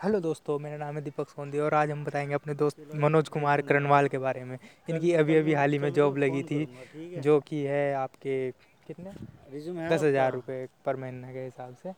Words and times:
Hello 0.00 0.18
दोस्तों 0.20 0.58
मेरा 0.58 0.76
नाम 0.76 0.94
है 0.94 1.00
दीपक 1.02 1.28
सोंदी 1.28 1.58
और 1.58 1.74
आज 1.74 1.90
हम 1.90 2.04
बताएँगे 2.04 2.34
अपने 2.34 2.54
दोस्त 2.54 2.90
मनोज 2.96 3.28
कुमार 3.28 3.60
करनवाल 3.60 4.08
के 4.08 4.18
बारे 4.18 4.42
में। 4.44 4.56
इनकी 4.88 5.12
अभी 5.12 5.36
अभी 5.36 5.54
हाल 5.54 5.72
ही 5.72 5.78
में 5.78 5.92
जॉब 5.92 6.18
लगी 6.18 6.42
थी 6.42 6.66
जो 7.18 7.38
कि 7.40 7.62
है 7.62 7.94
आपके 7.94 8.36
कितने? 8.86 9.10
दस 9.88 10.02
हज़ार 10.02 10.32
रुपये 10.32 10.66
पर 10.86 10.96
महीने 10.96 11.32
के 11.32 11.44
हिसाब 11.44 11.74
से। 11.82 11.92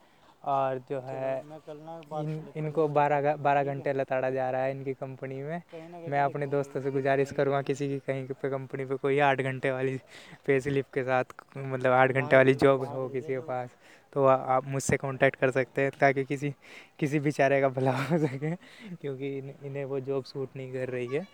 और 0.45 0.79
जो 0.91 1.01
है 1.07 1.39
इन 1.41 2.43
इनको 2.57 2.89
बारह 2.89 3.35
बारह 3.39 3.65
घंटे 3.65 3.93
लताड़ा 3.93 4.31
जा 4.31 4.51
रहा 4.51 4.63
है 4.63 4.71
इनकी 4.71 4.93
कंपनी 4.95 5.43
में। 5.43 5.63
मैं 6.09 6.21
अपने 6.21 6.47
दोस्तों 6.49 6.81
से 6.81 6.91
गुजारिश 6.91 7.33
करूँगा 7.33 7.63
किसी 7.63 7.89
की 7.89 7.99
कहीं 8.07 8.27
पे 8.33 8.51
कंपनी 8.51 8.85
पे 8.85 8.97
कोई 8.97 9.19
आठ 9.29 9.41
घंटे 9.43 9.71
वाली 9.71 9.97
पे 10.47 10.61
स्लिप 10.61 10.87
के 10.95 11.05
साथ 11.05 11.25
मतलब 11.57 11.93
आठ 11.93 12.13
घंटे 12.13 12.37
वाली 12.37 12.55
जॉब 12.57 12.85
हो 12.87 13.09
किसी 13.09 13.29
के 13.29 13.41
पास। 13.53 13.77
तो 14.13 14.25
आप 14.27 14.67
मुझसे 14.67 14.97
कांटेक्ट 14.97 15.37
कर 15.41 15.51
सकते 15.51 15.83
हैं 15.83 15.91
ताकि 16.01 16.25
किसी 16.25 16.51
किसी 16.99 17.21
बेचारे 17.21 17.61
का 17.61 17.69
भला 17.71 17.97
हो 17.99 18.19
सके 18.19 18.55
क्योंकि 18.97 19.37
इन्हें 19.39 19.85
वो 19.85 20.01
जॉब 20.03 20.25
सूट 20.25 20.57
नहीं 20.57 20.73
कर 20.73 20.89
रही 20.89 21.07
है। 21.07 21.27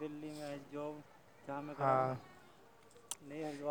दिल्ली 0.00 0.28
में 0.30 0.60
जॉब 0.72 1.02
जहाँ 1.46 1.62
मैं 1.62 1.74
हाँ। 1.78 2.20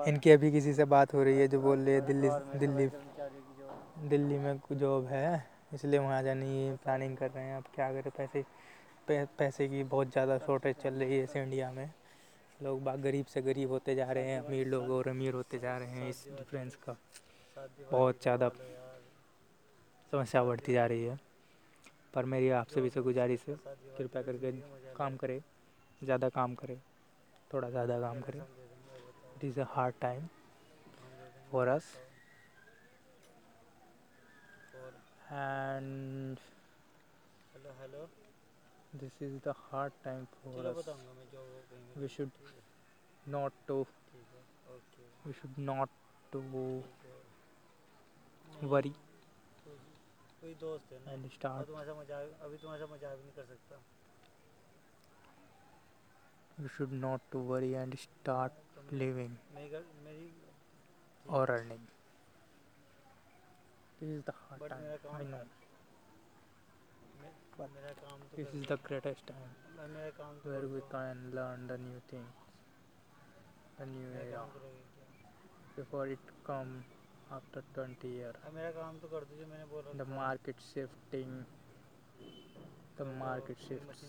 इनकी 0.08 0.32
अभी 0.32 0.52
किसी 0.52 0.74
से 0.74 0.86
बात 0.88 1.14
हो 1.14 1.24
रही 1.24 1.40
है 1.40 1.48
जो 1.48 1.60
बोल 1.62 1.80
रही 1.80 1.94
है 1.94 2.02
दिल्ली 2.02 2.30
दिल्ली। 2.58 2.90
दिल्ली 4.10 4.38
में 4.40 4.60
जॉब 4.74 5.05
है 5.08 5.44
इसलिए 5.74 5.99
वहाँ 5.99 6.22
जाने 6.24 6.46
की 6.46 6.76
प्लानिंग 6.84 7.16
कर 7.18 7.30
रहे 7.32 7.44
हैं। 7.44 7.58
अब 7.58 7.63
क्या 7.76 7.91
करें 7.94 8.12
पैसे 8.18 8.44
पैसे 9.38 9.68
की 9.68 9.84
बहुत 9.86 10.12
ज़्यादा 10.12 10.38
शॉर्टेज 10.40 10.76
चल 10.84 10.94
रही 10.94 11.18
है 11.18 11.24
इस 11.24 11.36
इंडिया 11.36 11.72
में। 11.72 11.90
लोग 12.60 12.84
बाग 12.84 13.02
गरीब 13.02 13.26
से 13.26 13.41
गरीब 13.41 13.72
होते 13.72 13.96
जा 13.96 14.12
रहे 14.12 14.30
हैं 14.30 14.40
अमीर 14.40 14.68
लोग 14.68 14.90
और 14.91 15.08
अमीर 15.08 15.34
होते 15.34 15.60
जा 15.60 15.77
रहे 15.77 15.90
हैं 15.91 16.10
इस 16.10 16.26
डिफरेंस 16.30 16.76
का। 16.77 16.96
बहुत 17.92 18.22
ज़्यादा 18.22 18.50
समस्या 20.12 20.44
बढ़ती 20.44 20.74
जा 20.74 20.86
रही 20.86 21.04
है। 21.04 21.20
पर 22.14 22.26
मेरी 22.26 22.50
आपसे 22.60 22.82
भी 22.82 22.90
से 22.90 23.02
गुजारिश 23.02 23.46
है 23.48 23.56
कृपया 23.98 24.22
करके 24.22 24.52
काम 24.96 25.16
करें 25.18 25.40
ज़्यादा 26.02 26.30
काम 26.38 26.55
करें 26.55 26.77
थोड़ा 27.54 27.70
ज़्यादा 27.70 28.00
काम 28.02 28.22
करें। 28.22 28.41
It 28.41 29.44
is 29.44 29.60
a 29.60 29.66
hard 29.70 29.96
time 30.02 30.27
for 31.52 31.68
us 31.68 31.94
and 35.32 36.38
this 38.94 39.22
is 39.22 39.34
this 39.34 39.35
is 39.35 39.35
the 39.44 39.54
hard 39.57 39.94
time 40.05 40.24
for 40.40 40.63
us. 40.70 40.88
we 42.02 42.07
should 42.07 42.32
not 43.26 43.54
to 43.68 43.76
we 45.26 45.34
should 45.38 45.57
worry 48.73 48.93
कोई 50.41 50.54
दोस्त 50.62 50.91
है 50.93 50.99
ना 51.05 51.13
and 51.13 51.31
start 51.37 51.67
तुम्हारा 51.67 51.93
मज़ाक 52.01 52.43
अभी 52.45 52.57
तुम्हारा 52.57 52.85
मज़ाक 52.93 53.17
नहीं 53.20 53.35
कर 53.35 53.45
सकता 53.54 53.79
we 56.59 56.70
should 56.76 56.93
not 57.05 57.21
to 57.32 57.39
worry 57.54 57.73
and 57.85 57.98
start 57.99 58.54
living 58.91 59.37
or 61.27 61.45
earning 61.49 61.87
This 64.01 64.09
is 64.09 64.23
the 64.25 64.34
hard 64.34 64.62
time. 64.67 64.84
I 65.13 65.23
know. 65.23 65.39
But 67.56 67.69
this 68.35 68.47
is 68.47 68.66
the 68.66 68.78
greatest 68.78 69.28
time 69.28 69.51
where 70.41 70.67
we 70.67 70.81
can 70.89 71.17
learn 71.35 71.67
the 71.67 71.78
new 71.78 72.01
things, 72.09 72.34
the 73.78 73.85
new 73.85 74.07
era. 74.23 74.45
Before 75.75 76.07
it 76.07 76.17
come 76.44 76.84
after 77.34 77.62
twenty 77.75 78.09
year 78.18 78.38
तो 79.01 79.94
the 79.97 80.07
market 80.09 80.59
shifting 80.62 81.31
the 82.97 83.01
market 83.19 83.57
shift 83.68 84.03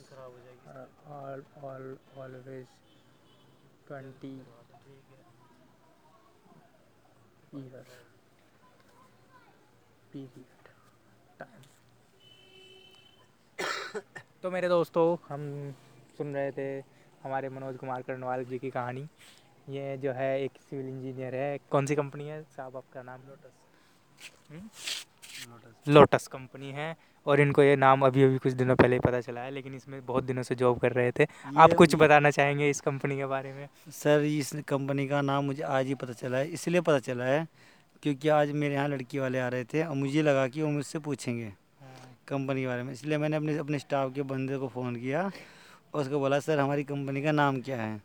twenty 3.88 4.32
year 7.54 7.86
period 10.12 10.68
time 11.38 11.60
तो 14.42 14.50
मेरे 14.50 14.68
दोस्तों 14.68 15.04
हम 15.28 15.42
सुन 16.16 16.34
रहे 16.34 16.50
थे 16.52 16.68
हमारे 17.24 17.48
मनोज 17.48 17.76
कुमार 17.78 18.02
करणवाल 18.02 18.44
जी 18.44 18.58
की 18.58 18.70
कहानी। 18.70 19.06
ये 19.68 19.96
जो 19.96 20.12
है 20.12 20.42
एक 20.42 20.50
सिविल 20.60 20.88
इंजीनियर 20.88 21.34
है। 21.34 21.58
कौन 21.70 21.86
सी 21.86 21.94
कंपनी 21.94 22.28
है 22.28 22.42
साहब 22.56 22.76
आपका 22.76 23.02
नाम? 23.02 23.20
लोटस 24.50 25.88
लोटस 25.88 26.26
कंपनी 26.26 26.70
है 26.70 26.94
और 27.26 27.40
इनको 27.40 27.62
ये 27.62 27.76
नाम 27.76 28.04
अभी 28.06 28.22
अभी 28.22 28.38
कुछ 28.38 28.52
दिनों 28.52 28.76
पहले 28.76 28.96
ही 28.96 29.00
पता 29.00 29.20
चला 29.20 29.40
है 29.40 29.50
लेकिन 29.50 29.74
इसमें 29.74 30.04
बहुत 30.06 30.24
दिनों 30.24 30.42
से 30.42 30.54
जॉब 30.54 30.78
कर 30.78 30.92
रहे 30.92 31.12
थे। 31.12 31.26
आप 31.56 31.72
कुछ 31.72 31.94
बताना 31.94 32.30
चाहेंगे 32.30 32.70
इस 32.70 32.80
कंपनी 32.80 33.16
के 33.16 33.26
बारे 33.26 33.52
में? 33.52 33.68
सर 33.92 34.22
इस 34.22 34.52
कंपनी 34.68 35.06
का 35.08 35.20
नाम 35.22 35.44
मुझे 35.44 35.62
आज 35.62 35.86
ही 35.86 35.94
पता 35.94 36.12
चला 36.12 36.38
है 36.38 36.48
इसलिए 36.50 36.80
पता 36.80 36.98
चला 37.00 37.24
है 37.24 37.46
क्योंकि 38.02 38.28
आज 38.30 38.50
मेरे 38.52 38.74
यहाँ 38.74 38.88
लड़की 38.88 39.18
वाले 39.18 39.38
आ 39.38 39.48
रहे 39.48 39.64
थे 39.64 39.84
और 39.84 39.94
मुझे 39.96 40.22
लगा 40.22 40.46
कि 40.48 40.62
वो 40.62 40.68
मुझसे 40.70 40.98
पूछेंगे 40.98 41.52
कंपनी 42.28 42.60
के 42.60 42.66
बारे 42.66 42.82
में। 42.82 42.92
इसलिए 42.92 43.18
मैंने 43.18 43.36
अपने 43.36 43.56
अपने 43.58 43.78
स्टाफ 43.78 44.14
के 44.14 44.22
बंदे 44.24 44.58
को 44.58 44.68
फ़ोन 44.68 44.96
किया 44.96 45.24
और 45.94 46.00
उसको 46.00 46.18
बोला 46.18 46.38
सर 46.40 46.58
हमारी 46.58 46.84
कंपनी 46.84 47.22
का 47.22 47.32
नाम 47.32 47.60
क्या 47.60 47.76
है? 47.76 48.00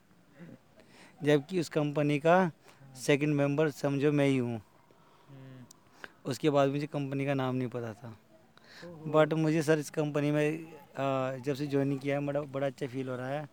जबकि 1.21 1.59
उस 1.59 1.69
कंपनी 1.69 2.19
का 2.19 2.37
सेकंड 2.97 3.35
मेंबर 3.35 3.69
समझो 3.71 4.11
मैं 4.11 4.27
ही 4.27 4.37
हूँ। 4.37 4.61
उसके 6.25 6.49
बाद 6.49 6.69
मुझे 6.69 6.87
कंपनी 6.87 7.25
का 7.25 7.33
नाम 7.33 7.55
नहीं 7.55 7.67
पता 7.69 7.93
था। 7.93 8.15
बट 9.07 9.33
मुझे 9.33 9.61
सर 9.63 9.79
इस 9.79 9.89
कंपनी 9.89 10.31
में 10.31 11.41
जब 11.45 11.53
से 11.53 11.67
ज्वाइनिंग 11.67 11.99
किया 11.99 12.19
है 12.19 12.25
बड़ा 12.25 12.41
बड़ा 12.41 12.67
अच्छा 12.67 12.87
फील 12.87 13.09
हो 13.09 13.15
रहा 13.15 13.29
है। 13.29 13.47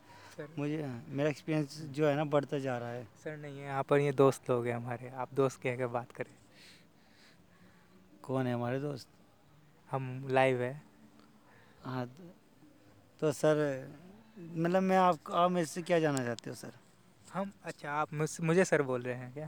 मुझे 0.59 0.85
मेरा 1.09 1.31
एक्सपीरियंस 1.31 1.81
जो 1.91 2.07
है 2.07 2.15
ना 2.17 2.25
बढ़ता 2.27 2.59
जा 2.59 2.77
रहा 2.79 2.91
है। 2.91 3.05
सर 3.25 3.37
नहीं 3.37 3.59
है 3.59 3.65
यहाँ 3.65 3.83
पर 3.83 3.99
ये 3.99 4.13
दोस्त 4.13 4.51
लोग 4.51 4.67
हैं 4.67 4.75
हमारे। 4.75 5.09
आप 5.11 5.35
दोस्त 5.35 5.61
कह 5.63 5.77
के 5.77 5.87
बात 5.89 6.13
करें। 6.13 6.33
कौन 8.23 8.47
है 8.47 8.55
हमारे 8.55 8.81
दोस्त? 8.81 9.09
हम 9.89 10.27
लाइव 10.31 10.63
है। 10.63 10.83
हाँ 11.85 12.07
तो 13.21 13.33
सर 13.33 13.57
मतलब 14.39 14.83
मैं 14.83 14.97
आप 14.97 15.31
आप 15.33 15.51
मेरे 15.51 15.67
से 15.67 15.83
क्या 15.83 15.99
जानना 16.01 16.25
चाहते 16.25 16.51
हो 16.51 16.57
सर 16.57 16.73
हम 17.35 17.53
अच्छा 17.65 17.93
आप 17.93 18.09
मुझे 18.43 18.65
सर 18.65 18.83
बोल 18.83 19.03
रहे 19.03 19.15
हैं 19.15 19.33
क्या? 19.33 19.47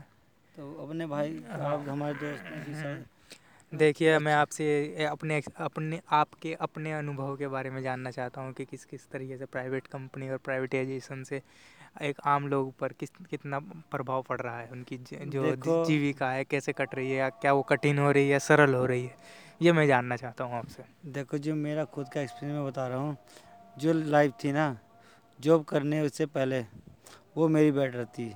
तो 0.55 0.85
अपने 0.85 1.05
भाई 1.05 1.43
हाँ। 1.49 1.59
आप 1.73 1.85
हमारे 1.89 2.13
दोस्त 2.13 3.75
देखिए 3.75 4.17
मैं 4.19 4.33
आपसे 4.33 5.05
अपने 5.05 5.41
अपने 5.57 5.99
आपके 6.11 6.53
अपने 6.53 6.93
अनुभव 6.93 7.35
के 7.35 7.47
बारे 7.47 7.69
में 7.69 7.81
जानना 7.83 8.11
चाहता 8.11 8.41
हूँ 8.41 8.53
कि 8.53 8.65
किस 8.65 8.85
किस 8.85 9.09
तरीके 9.09 9.37
से 9.37 9.45
प्राइवेट 9.45 9.87
कंपनी 9.87 10.29
और 10.29 10.37
प्राइवेटाइजेशन 10.37 11.23
से 11.23 11.41
एक 12.01 12.19
आम 12.25 12.47
लोग 12.47 12.73
पर 12.79 12.93
किस 12.93 13.09
कितना 13.29 13.59
प्रभाव 13.91 14.21
पड़ 14.21 14.39
रहा 14.41 14.59
है 14.59 14.69
उनकी 14.71 14.97
जो 14.97 15.55
जीविका 15.87 16.31
है 16.31 16.43
कैसे 16.43 16.73
कट 16.73 16.95
रही 16.95 17.09
है 17.11 17.17
या 17.17 17.29
क्या 17.29 17.53
वो 17.53 17.61
कठिन 17.61 17.99
हो 17.99 18.11
रही 18.11 18.29
है 18.29 18.39
सरल 18.39 18.73
हो 18.73 18.85
रही 18.85 19.05
है 19.05 19.15
ये 19.61 19.71
मैं 19.71 19.87
जानना 19.87 20.15
चाहता 20.15 20.43
हूँ 20.43 20.55
आपसे। 20.55 20.83
देखो 21.11 21.37
जो 21.37 21.55
मेरा 21.55 21.85
खुद 21.85 22.09
का 22.09 22.21
एक्सपीरियंस 22.21 22.57
मैं 22.57 22.65
बता 22.67 22.87
रहा 22.87 22.97
हूँ। 22.97 23.17
जो 23.77 23.93
लाइफ 23.93 24.33
थी 24.43 24.51
ना 24.51 24.77
जॉब 25.39 25.63
करने 25.63 26.01
उससे 26.01 26.25
पहले 26.25 26.61
वो 27.37 27.47
मेरी 27.47 27.71
बेटर 27.71 28.05
थी। 28.07 28.33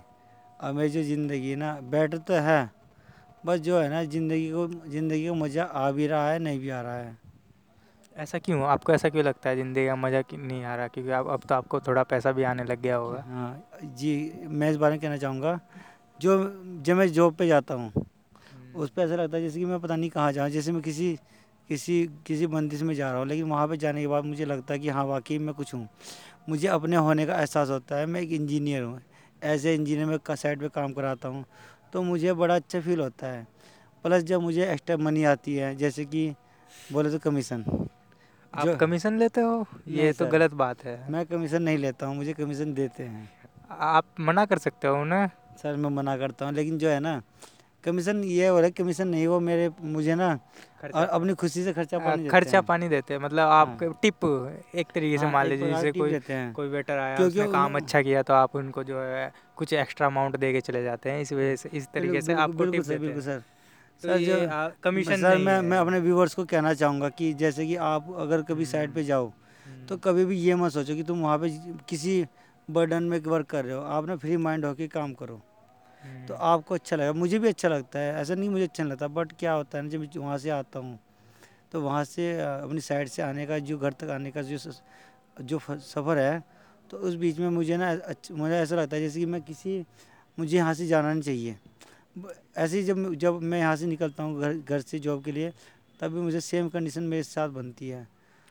और 0.60 0.74
मेरी 0.74 0.90
जो 0.90 1.04
ज़िंदगी 1.04 1.56
ना 1.56 1.74
बेटर 1.92 2.18
तो 2.20 2.34
है 2.36 2.70
बस 3.46 3.60
जो 3.60 3.80
है 3.80 3.90
ना 3.90 4.04
ज़िंदगी 4.06 4.50
को 4.52 4.68
ज़िंदगी 4.90 5.26
का 5.28 5.34
मज़ा 5.36 5.64
आ 5.64 5.90
भी 5.92 6.08
रहा 6.08 6.30
है 6.30 6.40
नहीं 6.40 6.60
भी 6.60 6.70
आ 6.70 6.82
रहा 6.82 6.96
है। 6.96 7.18
ऐसा 8.16 8.38
क्यों? 8.40 8.62
आपको 8.64 8.94
ऐसा 8.94 9.10
क्यों 9.10 9.24
लगता 9.24 9.50
है 9.50 9.56
ज़िंदगी 9.56 9.86
का 9.88 9.96
मज़ा 9.96 10.22
नहीं 10.34 10.64
आ 10.64 10.76
रहा? 10.76 10.88
क्योंकि 10.88 11.12
आप 11.12 11.28
अब 11.28 11.42
तो 11.50 11.56
आपको 11.56 11.80
थोड़ा 11.80 12.04
पैसा 12.04 12.32
भी 12.32 12.44
आने 12.44 12.64
लग 12.64 12.82
गया 12.82 12.96
होगा। 12.96 13.24
हाँ 13.28 13.90
जी 13.98 14.48
मैं 14.48 14.70
इस 14.72 14.78
बारे 14.78 14.94
में 14.94 15.02
कहना 15.02 15.18
चाहूँगा 15.18 15.60
जो 16.20 16.38
जब 16.84 16.96
मैं 16.98 17.08
जॉब 17.12 17.36
पे 17.36 17.48
जाता 17.48 17.74
हूँ 17.74 17.92
हम्म। 17.92 18.82
उस 18.82 18.90
पर 18.90 19.02
ऐसा 19.02 19.16
लगता 19.16 19.38
है 19.38 19.44
जैसे 19.44 19.60
कि 19.60 19.66
मैं 19.66 19.80
पता 19.80 19.96
नहीं 19.96 20.10
कहाँ 20.10 20.32
जाऊँ 20.32 20.50
जैसे 20.50 20.72
मैं 20.72 20.82
किसी 20.82 21.18
किसी 21.70 22.04
किसी 22.28 22.48
बंदिश 22.48 22.82
में 22.82 22.94
जा 22.96 23.10
रहा 23.10 23.20
हूँ 23.20 23.28
लेकिन 23.28 23.50
वहाँ 23.50 23.68
पर 23.68 23.76
जाने 23.76 24.02
के 24.02 24.08
बाद 24.08 24.26
मुझे 24.26 24.46
लगता 24.46 24.74
है 24.74 24.80
कि 24.80 24.90
हाँ 24.90 25.06
वाकई 25.06 25.38
मैं 25.40 25.54
कुछ 25.56 25.74
हूँ। 25.74 25.88
मुझे 26.48 26.68
अपने 26.68 26.96
होने 26.96 27.26
का 27.26 27.36
एहसास 27.36 27.70
होता 27.70 27.96
है 27.96 28.06
मैं 28.06 28.22
एक 28.22 28.32
इंजीनियर 28.32 28.84
हूँ 28.84 29.02
ए 29.44 29.56
इंजीनियर 29.74 30.06
में 30.06 30.36
साइड 30.36 30.60
पे 30.60 30.70
काम 30.70 30.94
कराता 30.94 31.28
हूँ 31.28 31.46
तो 31.94 32.02
मुझे 32.04 32.34
बड़ा 32.34 32.56
अच्छा 32.56 32.80
फील 32.82 33.00
होता 33.00 33.28
है। 33.28 33.48
प्लस 34.06 34.24
जब 34.24 34.42
मुझे 34.42 34.66
एक्स्ट्रा 34.66 34.98
मनी 34.98 35.24
आती 35.24 35.56
है 35.56 35.76
जैसे 35.76 36.06
कि 36.06 36.34
बोले 36.94 37.12
तो 37.12 37.20
कमीशन 37.20 37.64
आप 38.54 38.78
कमीशन 38.80 39.18
लेते 39.20 39.42
हो? 39.42 39.66
ये 39.88 40.12
तो 40.14 40.26
गलत 40.28 40.54
बात 40.54 40.84
है। 40.86 41.12
मैं 41.12 41.26
कमीशन 41.26 41.62
नहीं 41.64 41.78
लेता 41.78 42.06
हूँ 42.06 42.16
मुझे 42.16 42.34
कमीशन 42.34 42.74
देते 42.74 43.04
हैं। 43.04 43.30
आप 43.72 44.06
मना 44.20 44.46
कर 44.46 44.58
सकते 44.58 44.88
हो 44.88 45.04
ना 45.04 45.26
सर 45.62 45.76
मैं 45.76 45.90
मना 45.90 46.18
करता 46.18 46.46
हूँ 46.46 46.54
लेकिन 46.54 46.78
जो 46.78 46.90
है 46.90 47.00
ना 47.00 47.22
कमीशन 47.84 48.24
ये 48.24 48.48
हो 48.48 48.58
रहा 48.58 48.66
है 48.66 48.72
कमीशन 48.72 49.08
नहीं 49.08 49.28
वो 49.28 49.40
मेरे 49.40 49.70
मुझे 49.82 50.16
ना 50.16 50.28
और 50.84 51.08
अपनी 51.08 51.34
खुशी 51.34 51.64
से 51.64 51.74
खर्चा 51.74 52.00
पानी 52.00 52.28
खर्चा 52.28 52.62
पानी 52.62 52.90
देते 52.90 53.14
हैं 53.14 53.22
मतलब 53.22 53.50
आप 53.50 53.78
हाँ। 53.82 53.94
टिप 54.02 54.26
एक 54.76 54.88
तरीके 54.96 55.18
से 55.18 55.26
हाँ, 55.26 55.34
मान 55.34 55.48
लीजिए 55.48 55.70
जैसे 55.70 55.92
कोई 55.92 56.20
कोई 56.54 56.68
वेटर 56.68 56.98
आया 56.98 57.18
उसने 57.18 57.48
काम 57.52 57.76
अच्छा 57.76 58.02
किया 58.02 58.22
तो 58.22 58.34
आप 58.34 58.56
उनको 58.56 58.84
जो 58.84 59.02
है 59.02 59.32
कुछ 59.56 59.74
एक्स्ट्रा 59.74 60.08
अमाउंट 60.08 60.38
दे 60.38 60.52
के 60.54 60.62
चले 60.62 60.84
जाते 60.84 61.12
हैं 61.12 61.22
इस 61.22 61.34
वजह 61.34 61.56
से 61.56 61.70
इस 61.74 61.88
तरीके 61.94 62.22
से 62.22 62.34
आपको 62.36 62.66
टिप 62.66 62.84
देते 62.84 63.06
हैं। 63.06 63.22
सर। 63.22 63.44
तो 64.02 64.08
सर 64.08 64.18
जो 64.18 64.72
कमीशन 64.84 65.22
सर 65.22 65.38
मैं 65.38 65.60
मैं 65.62 65.78
अपने 65.78 66.00
व्यूवर्स 66.00 66.34
को 66.36 66.46
कहना 66.46 66.74
चाहूँगा 66.74 67.10
कि 67.10 67.34
जैसे 67.34 67.68
कि 67.68 67.76
आप 67.76 68.16
अगर 68.20 68.42
कभी 68.42 68.66
साइड 68.66 68.94
पे 68.94 69.04
जाओ 69.04 69.32
तो 69.90 69.98
कभी 69.98 70.26
भी 70.26 70.38
ये 70.38 70.56
मत 70.56 70.72
सोचो 70.72 70.96
कि 70.96 71.04
तुम 71.04 71.22
वहाँ 71.22 71.38
पे 71.38 71.50
किसी 71.90 72.26
बर्डन 72.70 73.04
में 73.04 73.20
वर्क 73.22 73.46
कर 73.46 73.66
रहे 73.66 73.76
हो। 73.76 73.82
आप 73.82 74.08
ना 74.08 74.16
फ्री 74.16 74.38
माइंड 74.38 74.66
होकर 74.66 74.88
काम 74.88 75.14
करो। 75.14 75.42
तो 76.28 76.34
आपको 76.34 76.76
अच्छा 76.76 76.96
लगेगा 76.96 77.14
मुझे 77.14 77.40
भी 77.40 77.48
अच्छा 77.48 77.70
लगता 77.70 78.00
है। 78.00 78.14
ऐसा 78.22 78.36
नहीं 78.36 78.50
मुझे 78.50 78.64
अच्छा 78.64 78.84
नहीं 78.84 78.92
लगता 78.92 79.08
बट 79.10 79.32
क्या 79.40 79.54
होता 79.54 79.78
है 79.78 79.84
ना 79.84 79.90
जब 79.90 80.08
वहाँ 80.18 80.38
से 80.38 80.50
आता 80.52 80.80
हूँ 80.80 81.00
तो 81.72 81.82
वहाँ 81.82 82.04
से 82.04 82.32
अपनी 82.42 82.82
साइड 82.82 83.08
से 83.08 83.22
आने 83.22 83.46
का 83.46 83.60
जो 83.62 83.78
घर 83.78 83.94
तक 83.94 84.10
आने 84.10 84.32
का 84.32 84.42
जो 84.42 84.58
जो 85.38 85.60
सफ़र 85.60 86.18
है 86.18 86.44
तो 86.92 86.98
उस 87.00 87.16
बीच 87.16 87.38
में 87.40 87.50
मुझे 87.50 87.78
ना 87.78 87.94
मुझे 88.32 88.56
ऐसा 88.56 88.76
लगता 88.76 88.96
है 88.96 89.02
जैसे 89.02 89.20
कि 89.20 89.26
मैं 89.26 89.42
किसी 89.42 89.80
मुझे 90.38 90.58
यहाँ 90.58 90.74
से 90.74 90.88
जाना 90.88 91.14
नहीं 91.14 91.22
चाहिए। 91.22 91.56
ऐसे 92.58 92.78
ही 92.78 92.84
जब 92.84 93.14
जब 93.16 93.40
मैं 93.44 93.60
यहाँ 93.60 93.76
से 93.76 93.86
निकलता 93.88 94.24
हूँ 94.24 94.42
घर 94.42 94.54
घर 94.58 94.80
से 94.82 95.00
जॉब 95.00 95.24
के 95.24 95.32
लिए 95.32 95.52
तब 96.00 96.12
भी 96.14 96.22
मुझे 96.22 96.42
सेम 96.42 96.70
कंडीशन 96.70 97.04
मेरे 97.04 97.24
साथ 97.24 97.50
बनती 97.52 97.90
है। 97.90 98.08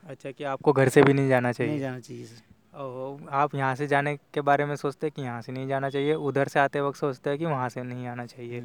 अच्छा 0.06 0.31
कि 0.31 0.44
आपको 0.44 0.73
घर 0.73 0.88
से 0.88 1.02
भी 1.02 1.12
नहीं 1.12 1.29
जाना 1.29 1.52
चाहिए। 1.52 1.70
नहीं 1.70 1.81
जाना 1.81 2.00
चाहिए 2.00 2.25
सर 2.26 2.43
ओह 2.72 3.28
आप 3.37 3.55
यहाँ 3.55 3.75
से 3.75 3.87
जाने 3.87 4.17
के 4.34 4.40
बारे 4.40 4.64
में 4.64 4.75
सोचते 4.76 5.06
हैं 5.06 5.12
कि 5.17 5.22
यहाँ 5.22 5.40
से 5.43 5.52
नहीं 5.52 5.69
जाना 5.69 5.88
चाहिए 5.90 6.14
उधर 6.28 6.49
से 6.49 6.61
आते 6.61 6.81
वक्त 6.81 6.99
सोचते 6.99 7.31
हैं 7.31 7.38
कि 7.38 7.46
वहाँ 7.46 7.69
से 7.69 7.82
नहीं 7.82 8.06
आना 8.06 8.26
चाहिए। 8.26 8.61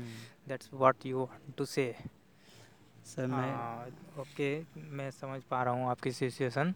That's 0.49 0.69
what 0.73 1.05
you 1.05 1.19
want 1.19 1.55
to 1.57 1.65
say 1.65 1.93
sir 3.05 3.27
मैं 3.27 4.21
ओके 4.21 4.49
मैं 4.93 5.09
समझ 5.11 5.41
पा 5.51 5.63
रहा 5.63 5.73
हूँ 5.73 5.89
आपकी 5.89 6.11
सिचुएशन 6.11 6.73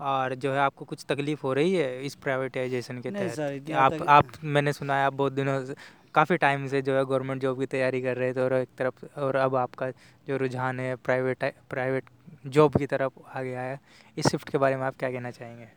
और 0.00 0.34
जो 0.34 0.52
है 0.52 0.58
आपको 0.58 0.84
कुछ 0.84 1.04
तकलीफ़ 1.08 1.40
हो 1.42 1.52
रही 1.52 1.74
है 1.74 2.04
इस 2.06 2.14
प्राइवेटाइजेशन 2.16 3.00
के 3.00 3.10
तहत? 3.10 3.72
आप 3.72 4.02
आप 4.08 4.26
मैंने 4.44 4.72
सुना 4.72 4.96
है 4.96 5.04
आप 5.06 5.12
बहुत 5.12 5.32
दिनों 5.32 5.64
से 5.64 5.74
काफ़ी 6.14 6.36
टाइम 6.36 6.66
से 6.68 6.80
जो 6.82 6.96
है 6.96 7.04
गवर्नमेंट 7.04 7.42
जॉब 7.42 7.58
की 7.60 7.66
तैयारी 7.66 8.00
कर 8.02 8.16
रहे 8.16 8.32
थे 8.34 8.40
और 8.40 8.52
एक 8.54 8.68
तरफ़ 8.78 9.04
और 9.20 9.36
अब 9.36 9.56
आपका 9.56 9.90
जो 10.28 10.36
रुझान 10.36 10.80
है 10.80 10.94
प्राइवेट 11.04 11.44
प्राइवेट 11.70 12.04
जॉब 12.48 12.76
की 12.76 12.86
तरफ़ 12.86 13.18
आ 13.28 13.42
गया 13.42 13.60
है। 13.60 13.78
इस 14.16 14.28
शिफ्ट 14.28 14.48
के 14.48 14.58
बारे 14.58 14.76
में 14.76 14.84
आप 14.84 14.96
क्या 14.98 15.10
कहना 15.10 15.30
चाहेंगे? 15.30 15.68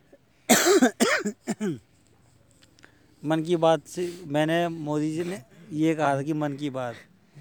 मन 3.24 3.42
की 3.42 3.56
बात 3.56 3.86
से 3.86 4.22
मैंने 4.26 4.68
मोदी 4.68 5.12
जी 5.12 5.24
ने 5.24 5.42
ये 5.72 5.94
कहा 5.94 6.16
था 6.16 6.22
कि 6.22 6.32
मन 6.32 6.52
की 6.52 6.70
बात। 6.70 6.94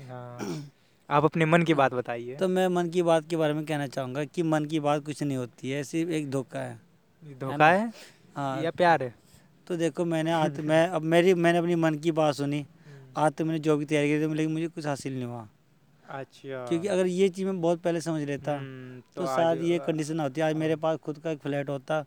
हाँ। 0.10 0.72
आप 1.10 1.24
अपने 1.24 1.46
मन 1.46 1.64
की 1.64 1.74
बात 1.74 1.94
बताइए। 1.94 2.36
तो 2.36 2.48
मैं 2.48 2.68
मन 2.68 2.90
की 2.90 3.02
बात 3.02 3.28
के 3.30 3.36
बारे 3.36 3.54
में 3.54 3.66
कहना 3.66 3.88
चाहूँगा 3.88 4.24
कि 4.25 4.44
मन 4.44 4.66
की 4.66 4.80
बात 4.80 5.06
कुछ 5.06 5.24
नहीं 5.24 5.38
होती 5.38 5.70
है 5.70 5.84
सिर्फ़ 5.84 6.12
एक 6.12 6.30
धोखा 6.30 6.60
है। 6.60 6.81
धोखा 7.40 7.70
है 7.72 7.94
हाँ? 8.36 8.62
या 8.62 8.72
प्यार 8.72 9.04
है? 9.04 9.14
तो 9.68 9.78
देखो 9.78 10.06
मैंने 10.06 10.31
आज 10.31 10.60
मैं 10.60 10.88
अब 10.88 11.02
मेरी 11.02 11.34
मैंने 11.34 11.58
अपनी 11.58 11.76
मन 11.76 11.96
की 11.96 12.12
बात 12.12 12.36
सुनी। 12.36 12.60
हम्म। 12.60 13.14
आज 13.18 13.31
तो 13.31 13.46
मैंने 13.46 13.60
जॉब 13.60 13.80
की 13.80 13.86
तैयारी 13.86 14.10
की 14.10 14.28
थी 14.28 14.34
लेकिन 14.34 14.52
मुझे 14.52 14.68
कुछ 14.68 14.86
हासिल 14.86 15.14
नहीं 15.14 15.26
हुआ। 15.26 15.48
अच्छा। 16.10 16.66
क्योंकि 16.66 16.88
अगर 16.88 17.08
ये 17.08 17.30
चीज़ 17.30 17.46
मैं 17.46 17.62
बहुत 17.62 17.81
पहले 17.81 18.02
समझ 18.02 18.22
लेता 18.22 18.58
हम्म, 18.58 19.02
तो 19.16 19.26
शायद 19.26 19.64
ये 19.64 19.80
कंडीशन 19.80 20.19
होती। 20.19 20.42
आज 20.42 20.56
मेरे 20.56 20.76
पास 20.76 20.98
खुद 20.98 21.18
का 21.18 21.31
एक 21.31 21.40
फ्लैट 21.40 21.69
होता 21.69 22.06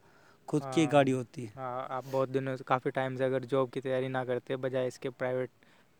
खुद 0.48 0.62
की 0.64 0.80
हाँ। 0.80 0.90
गाड़ी 0.90 1.12
होती 1.12 1.44
है। 1.44 1.52
हाँ 1.56 1.86
आप 1.90 2.04
बहुत 2.04 2.28
दिनों 2.28 2.56
से 2.56 2.64
काफ़ी 2.66 2.90
टाइम 2.90 3.16
से 3.16 3.24
अगर 3.24 3.44
जॉब 3.44 3.70
की 3.70 3.80
तैयारी 3.80 4.08
ना 4.08 4.24
करते 4.24 4.56
बजाय 4.56 4.86
इसके 4.86 5.10
प्राइवेट 5.12 5.50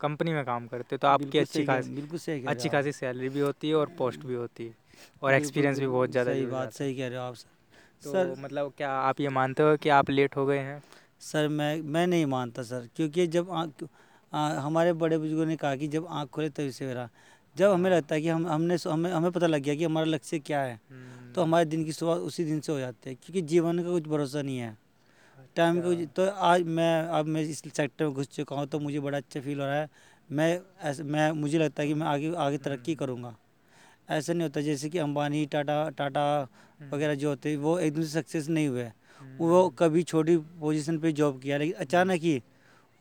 कंपनी 0.01 0.33
में 0.33 0.45
काम 0.45 0.67
करते 0.67 0.97
तो 0.97 1.09
आपकी 1.09 1.39
अच्छी 1.39 1.65
खासी 1.65 1.95
बिल्कुल 1.95 2.19
सही 2.19 2.47
अच्छी 2.47 2.69
खासी 2.69 2.93
सैलरी 2.93 3.29
भी 3.29 3.41
होती 3.41 3.69
है 3.69 3.75
और 3.75 3.91
पोस्ट 3.99 4.27
भी 4.27 4.35
होती 4.35 4.67
है। 4.67 4.75
और 5.23 5.35
एक्सपीरियंस 5.35 5.79
भी 5.79 5.87
बहुत 5.87 6.11
ज़्यादा 6.11 6.33
सही 6.33 6.47
बात 6.47 6.73
सही 6.73 6.95
कह 6.97 7.09
रहे 7.09 7.19
हो 7.19 7.25
आप 7.25 7.35
सर। 7.35 7.49
तो 8.03 8.13
सर 8.13 8.35
मतलब 8.39 8.73
क्या 8.77 8.91
आप 8.93 9.21
ये 9.21 9.29
मानते 9.29 9.63
हो 9.63 9.77
कि 9.77 9.89
आप 9.91 10.11
लेट 10.11 10.37
हो 10.37 10.47
गए 10.47 10.59
हैं? 10.59 10.83
सर 11.23 11.49
मैं 11.49 11.81
मैं 11.83 12.07
नहीं 12.07 12.27
मानता 12.27 12.63
सर 12.63 12.89
क्योंकि 12.97 13.27
जब 13.27 13.51
आँख 13.53 13.85
हमारे 14.33 14.93
बड़े 14.95 15.19
बुज़ुर्गों 15.19 15.47
ने 15.47 15.57
कहा 15.57 15.77
कि 15.77 15.89
जब 15.89 16.07
आँख 16.11 16.29
खोले 16.31 16.49
तभी 16.51 16.71
सवेरा 16.73 17.09
जब 17.57 17.73
हमें 17.73 17.91
लगता 17.91 18.15
है 18.15 18.21
कि 18.21 18.29
हम 18.29 18.47
हमने 18.47 18.77
हमें 18.87 19.11
हमें 19.13 19.31
पता 19.33 19.47
लग 19.47 19.63
गया 19.63 19.75
कि 19.75 19.85
हमारा 19.85 20.07
लक्ष्य 20.07 20.39
क्या 20.39 20.61
है। 20.63 20.79
हम्म, 20.91 21.16
तो 21.37 21.43
हमारे 21.43 21.65
दिन 21.65 21.85
की 21.85 21.93
शुरुआत 21.93 22.19
उसी 22.19 22.45
दिन 22.45 22.61
से 22.61 22.73
हो 22.73 22.79
जाती 22.79 23.11
है 23.11 23.15
क्योंकि 23.15 23.43
जीवन 23.43 23.79
का 23.79 23.91
कुछ 23.91 24.09
भरोसा 24.09 24.43
नहीं 24.43 24.59
है। 24.59 24.79
टाइम 25.57 25.81
का 25.81 25.89
कुछ- 25.89 26.09
तो 26.09 26.27
आज 26.31 26.63
मैं 26.63 27.03
अब 27.03 27.27
मैं 27.27 27.43
इस 27.43 27.63
सेक्टर 27.77 28.05
में 28.05 28.15
घुस 28.15 28.27
चुका 28.27 28.57
हूँ 28.57 28.67
तो 28.67 28.79
मुझे 28.79 29.01
बड़ा 29.01 29.19
अच्छा 29.19 29.41
फील 29.41 29.61
हो 29.61 29.67
रहा 29.67 29.75
है। 29.75 29.89
मैं 30.33 30.61
ऐसे 30.83 31.03
मैं 31.03 31.33
मुझे 31.33 31.59
लगता 31.59 31.83
है 31.83 31.89
कि 31.89 31.95
मैं 31.95 32.07
आगे 32.07 32.35
आगे 32.35 32.59
तरक्की 32.59 32.93
हम्म। 32.93 32.99
करूँगा। 32.99 33.37
ऐसा 34.11 34.33
नहीं 34.33 34.43
होता 34.43 34.61
जैसे 34.61 34.89
कि 34.89 34.99
अंबानी 34.99 35.47
टाटा 35.47 35.91
टाटा 35.91 36.49
हम्म, 36.81 36.91
वगैरह 36.91 37.15
जो 37.15 37.29
होते 37.29 37.51
हैं 37.51 37.57
वो 37.57 37.79
एकदम 37.79 38.03
से 38.03 38.09
सक्सेस 38.09 38.49
नहीं 38.49 38.69
हुए। 38.69 38.85
हम्म, 38.85 39.37
वो 39.39 39.69
कभी 39.69 40.03
छोटी 40.03 40.37
पोजीशन 40.37 40.99
पे 40.99 41.13
जॉब 41.13 41.41
किया 41.41 41.59
लेकिन 41.59 41.75
अचानक 41.75 42.21
ही 42.21 42.43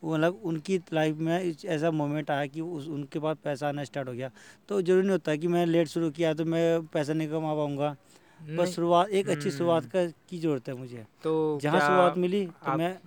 मतलब 0.04 0.40
उनकी 0.44 0.80
लाइफ 0.92 1.16
में 1.16 1.54
ऐसा 1.64 1.90
मोमेंट 1.90 2.30
आया 2.30 2.46
कि 2.46 2.60
उस 2.60 2.88
उनके 2.88 3.18
पास 3.18 3.36
पैसा 3.44 3.68
आना 3.68 3.84
स्टार्ट 3.84 4.08
हो 4.08 4.12
गया। 4.14 4.30
तो 4.68 4.82
ज़रूरी 4.82 5.02
नहीं 5.02 5.10
होता 5.10 5.36
कि 5.36 5.48
मैं 5.48 5.66
लेट 5.66 5.88
शुरू 5.88 6.10
किया 6.10 6.34
तो 6.34 6.44
मैं 6.44 6.86
पैसा 6.86 7.12
नहीं 7.12 7.28
कमा 7.28 7.54
पाऊँगा। 7.54 7.96
बस 8.40 8.68
शुरुआत 8.68 9.08
एक 9.08 9.28
अच्छी 9.28 9.50
शुरुआत 9.50 9.82
हम्म, 9.82 9.90
का 9.92 10.12
की 10.28 10.38
ज़रूरत 10.38 10.68
है 10.68 10.74
मुझे। 10.74 11.06
तो 11.22 11.58
जहाँ 11.62 11.80
शुरुआत 11.80 12.18
मिली 12.18 12.46
तो 12.46 12.52
आप- 12.64 12.78
मैं 12.78 12.98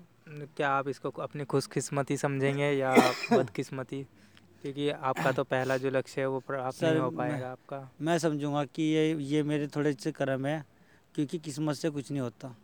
क्या 0.58 0.70
आप 0.70 0.88
इसको 0.88 1.10
अपनी 1.10 1.44
खुशकिस्मती 1.46 2.18
समझेंगे 2.18 2.72
या 2.80 2.96
बदकिस्मती? 3.34 4.04
क्योंकि 4.62 4.90
आपका 4.90 5.32
तो 5.32 5.44
पहला 5.44 5.78
जो 5.78 5.90
लक्ष्य 5.90 6.22
है 6.22 6.28
वो 6.28 6.40
प्राप्त 6.40 6.84
नहीं 6.84 6.98
हो 6.98 7.10
पाएगा 7.10 7.36
मैं- 7.36 7.46
आपका। 7.46 7.92
मैं 8.02 8.18
समझूँगा 8.20 8.66
कि 8.66 8.84
ये 8.84 9.14
ये 9.16 9.44
मेरे 9.44 9.68
थोड़े 9.68 9.94
से 9.94 10.12
कर्म 10.12 10.46
है 10.46 10.66
क्योंकि 11.16 11.38
किस्मत 11.38 11.76
से 11.76 11.90
कुछ 11.90 12.12
नहीं 12.12 12.22
होता। 12.22 12.56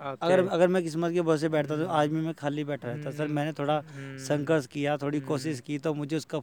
Okay. 0.00 0.18
अगर 0.22 0.46
अगर 0.46 0.68
मैं 0.68 0.82
किस्मत 0.82 1.12
के 1.12 1.22
भरोसे 1.22 1.48
बैठता 1.48 1.76
तो 1.76 1.86
आज 1.86 2.08
भी 2.08 2.20
मैं 2.20 2.34
खाली 2.34 2.64
बैठा 2.64 2.88
रहता। 2.88 3.10
सर 3.10 3.22
हम्म, 3.24 3.34
मैंने 3.34 3.52
थोड़ा 3.52 3.76
हम्म, 3.78 4.18
संघर्ष 4.18 4.66
किया 4.66 4.96
थोड़ी 4.96 5.18
हम्म, 5.18 5.28
कोशिश 5.28 5.60
की 5.60 5.78
तो 5.78 5.94
मुझे 5.94 6.16
उसका 6.16 6.38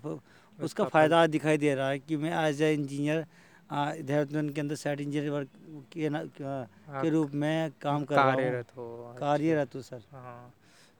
उसका 0.61 0.83
फ़ायदा 0.83 1.27
दिखाई 1.27 1.57
दे 1.57 1.75
रहा 1.75 1.89
है 1.89 1.99
कि 1.99 2.17
मैं 2.17 2.49
एज 2.49 2.61
ए 2.61 2.73
इंजीनियर 2.73 3.25
देहरादून 3.73 4.49
के 4.53 4.61
अंदर 4.61 4.75
साइड 4.75 4.99
इंजीनियर 5.01 5.31
वर्क 5.31 5.49
के 5.93 6.09
ना 6.09 6.23
के 6.37 6.43
आप 6.43 7.05
रूप 7.05 7.31
में 7.33 7.71
काम 7.81 8.03
कर 8.05 8.15
रहा 8.15 8.23
हूँ। 8.25 8.33
कार्यरत 8.35 8.67
हो 8.77 8.85
अच्छा, 9.07 9.19
कार्यरत 9.19 9.75
हूँ 9.75 9.81
सर 9.81 10.01
हाँ। 10.11 10.53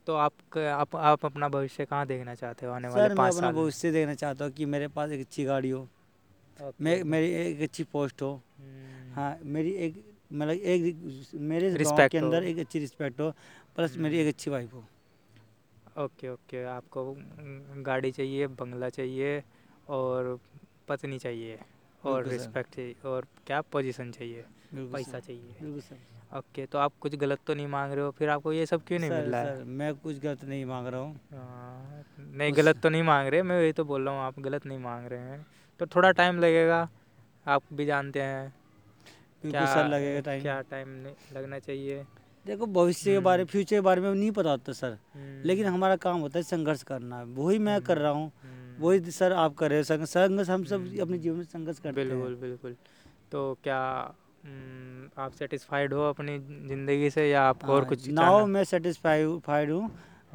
तो 0.07 0.15
आप 0.15 0.57
आप 0.57 0.95
आप 0.95 1.25
अपना 1.25 1.49
भविष्य 1.49 1.85
कहाँ 1.85 2.05
देखना 2.07 2.35
चाहते 2.35 2.65
हो 2.65 2.71
आने 2.71 2.87
वाले 2.87 3.07
सर 3.07 3.13
मैं 3.15 3.29
अपना 3.29 3.51
भविष्य 3.51 3.91
देखना 3.91 4.13
चाहता 4.13 4.45
हूँ 4.45 4.53
कि 4.53 4.65
मेरे 4.65 4.87
पास 4.95 5.11
एक 5.11 5.19
अच्छी 5.19 5.43
गाड़ी 5.45 5.69
हो। 5.69 5.87
मैं 6.81 7.03
मेरी 7.03 7.31
एक 7.33 7.61
अच्छी 7.61 7.83
पोस्ट 7.83 8.21
हो। 8.21 8.31
हम्म, 8.33 9.13
हाँ 9.13 9.37
मेरी 9.43 9.71
एक 9.85 10.03
मतलब 10.33 10.51
एक 10.51 11.31
मेरे 11.35 11.73
Respect 11.73 12.09
के 12.11 12.17
अंदर 12.17 12.43
एक 12.43 12.59
अच्छी 12.59 12.79
रिस्पेक्ट 12.79 13.21
हो 13.21 13.29
प्लस 13.75 13.97
मेरी 13.97 14.19
एक 14.19 14.27
अच्छी 14.27 14.51
वाइफ 14.51 14.73
हो। 14.73 14.83
Okay 16.03 16.29
okay. 16.29 16.63
आपको 16.63 17.03
गाड़ी 17.85 18.11
चाहिए 18.11 18.47
बंगला 18.47 18.89
चाहिए 18.89 19.41
और 19.89 20.37
पत्नी 20.87 21.19
चाहिए। 21.19 21.59
और 22.05 22.27
रिस्पेक्ट 22.27 22.75
चाहिए। 22.75 22.95
और 23.05 23.25
क्या 23.47 23.61
पोजीशन 23.61 24.11
चाहिए? 24.11 24.45
पैसा 24.73 25.19
चाहिए। 25.19 25.81
ओके 26.37 26.65
तो 26.65 26.77
आप 26.77 26.93
कुछ 26.99 27.15
गलत 27.15 27.39
तो 27.47 27.53
नहीं 27.53 27.67
मांग 27.67 27.91
रहे 27.93 28.05
हो? 28.05 28.11
फिर 28.11 28.29
आपको 28.29 28.53
ये 28.53 28.65
सब 28.65 28.83
क्यों 28.83 28.99
नहीं 28.99 29.09
मिल 29.09 29.19
रहा 29.19 29.41
है? 29.41 29.57
सर 29.57 29.63
मैं 29.63 29.93
कुछ 29.95 30.19
गलत 30.19 30.43
नहीं 30.43 30.65
मांग 30.65 30.87
रहा 30.87 30.99
हूँ। 30.99 31.19
हाँ, 31.33 32.03
नहीं 32.19 32.53
गलत 32.57 32.77
तो 32.77 32.89
नहीं 32.89 33.03
मांग 33.03 33.27
रहे 33.27 33.41
मैं 33.41 33.59
वही 33.59 33.71
तो 33.71 33.83
बोल 33.85 34.05
रहा 34.05 34.13
हूँ 34.13 34.21
आप 34.21 34.39
गलत 34.39 34.65
नहीं 34.65 34.79
मांग 34.79 35.07
रहे 35.07 35.19
हैं। 35.19 35.45
तो 35.79 35.85
थोड़ा 35.85 36.11
टाइम 36.11 36.39
लगेगा 36.39 36.89
आप 37.45 37.63
भी 37.73 37.85
जानते 37.85 38.21
हैं। 38.21 38.53
बिल्कुल 39.43 39.65
सर 39.65 39.87
लगेगा 39.87 40.19
टाइम 40.19 40.41
क्या 40.41 40.61
टाइम 40.61 41.05
लगना 41.33 41.59
चाहिए। 41.59 42.03
देखो 42.45 42.65
भविष्य 42.65 43.11
के 43.11 43.19
बारे 43.19 43.43
फ्यूचर 43.43 43.75
के 43.75 43.81
बारे 43.81 44.01
में 44.01 44.13
नहीं 44.13 44.31
पता 44.31 44.51
होता 44.51 44.73
सर। 44.73 44.97
हम्म, 45.13 45.41
लेकिन 45.45 45.65
हमारा 45.65 45.95
काम 45.95 46.19
होता 46.19 46.39
है 46.39 46.43
संघर्ष 46.43 46.83
करना 46.83 47.21
वही 47.23 47.59
मैं 47.59 47.81
कर 47.81 47.97
रहा 47.97 48.11
हूँ। 48.11 48.31
हम्म, 48.43 48.62
वही 48.79 49.11
सर 49.11 49.31
आप 49.31 49.53
कर 49.53 49.69
रहे 49.69 49.79
हो 49.79 49.83
संघ- 49.83 50.05
संघर्ष 50.05 50.49
हम 50.49 50.63
सब 50.63 50.81
हम्म। 50.81 51.01
अपने 51.01 51.17
जीवन 51.17 51.37
में 51.37 51.43
संघर्ष 51.43 51.79
करते 51.79 52.01
हैं। 52.01 52.09
बिल्कुल 52.09 52.35
बिल्कुल। 52.35 52.75
तो 53.31 53.57
क्या 53.63 54.13
हम्म, 54.45 55.21
आप 55.21 55.31
सेटिस्फाइड 55.31 55.93
हो 55.93 56.09
अपनी 56.09 56.39
ज़िंदगी 56.39 57.09
से 57.09 57.29
या 57.29 57.43
आप 57.43 57.65
और 57.65 57.79
हाँ, 57.79 57.89
कुछ 57.89 58.09
नाउ 58.09 58.45
मैं 58.45 58.63
सेटिस्फाइड 58.63 59.71
हूँ 59.71 59.91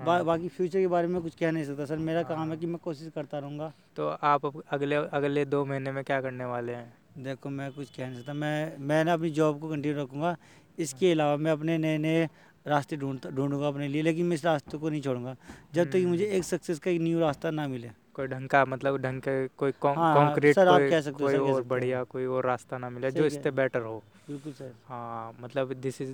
बा, 0.06 0.14
हाँ, 0.14 0.24
बाकी 0.24 0.48
फ्यूचर 0.48 0.80
के 0.80 0.86
बारे 0.86 1.08
में 1.08 1.22
कुछ 1.22 1.34
कह 1.34 1.50
नहीं 1.50 1.64
सकता 1.64 1.84
सर 1.84 1.98
मेरा 1.98 2.22
काम 2.22 2.40
है 2.40 2.48
हाँ। 2.48 2.56
कि 2.56 2.66
मैं 2.66 2.78
कोशिश 2.78 3.10
करता 3.14 3.38
रहूँगा। 3.38 3.72
तो 3.96 4.08
आप 4.08 4.64
अगले 4.70 4.94
अगले 4.94 5.44
दो 5.44 5.64
महीने 5.64 5.92
में 5.92 6.04
क्या 6.04 6.20
करने 6.20 6.44
वाले 6.44 6.72
हैं? 6.74 6.94
देखो 7.18 7.50
मैं 7.50 7.72
कुछ 7.72 7.90
कह 7.90 8.08
नहीं 8.08 8.20
सकता 8.20 8.32
मैं 8.32 8.78
मैं 8.78 9.04
ना 9.04 9.12
अपनी 9.12 9.30
जॉब 9.30 9.60
को 9.60 9.68
कंटिन्यू 9.68 10.02
रखूँगा। 10.02 10.36
इसके 10.78 11.12
अलावा 11.12 11.36
मैं 11.36 11.52
अपने 11.52 11.78
नए 11.78 11.98
नए 11.98 12.28
रास्ते 12.66 12.96
ढूंढता 12.96 13.30
ढूंढूँगा 13.30 13.68
अपने 13.68 13.88
लिए 13.88 14.02
लेकिन 14.02 14.26
मैं 14.26 14.34
इस 14.34 14.44
रास्ते 14.44 14.78
को 14.78 14.88
नहीं 14.88 15.00
छोड़ूँगा। 15.00 15.36
जब 15.74 15.84
तक 15.84 15.92
कि 15.92 16.06
मुझे 16.06 16.24
हम्म। 16.24 16.36
एक 16.36 16.44
सक्सेस 16.44 16.78
का 16.78 16.90
एक 16.90 17.00
न्यू 17.00 17.20
रास्ता 17.20 17.50
ना 17.50 17.68
मिले। 17.68 17.90
कोई 18.18 18.26
ढंग 18.26 18.48
का 18.48 18.64
मतलब 18.66 18.96
ढंग 18.98 19.20
के 19.22 19.36
कोई 19.58 19.72
कॉन्क्रीट 19.72 19.98
हाँ, 19.98 20.14
कॉन्क्रीट 20.16 20.56
कोई 20.68 20.90
कह 20.90 21.00
सकते 21.00 21.24
कोई 21.24 21.32
सर, 21.32 21.40
और 21.42 21.62
बढ़िया 21.64 22.02
कोई 22.06 22.24
और 22.28 22.46
रास्ता 22.46 22.78
ना 22.78 22.90
मिले 22.90 23.10
जो 23.12 23.26
इससे 23.26 23.50
बेटर 23.52 23.82
हो। 23.82 23.98
बिल्कुल 24.28 24.52
सर। 24.52 24.72
हाँ 24.84 25.32
मतलब 25.40 25.72
दिस 25.74 26.00
इज़ 26.02 26.12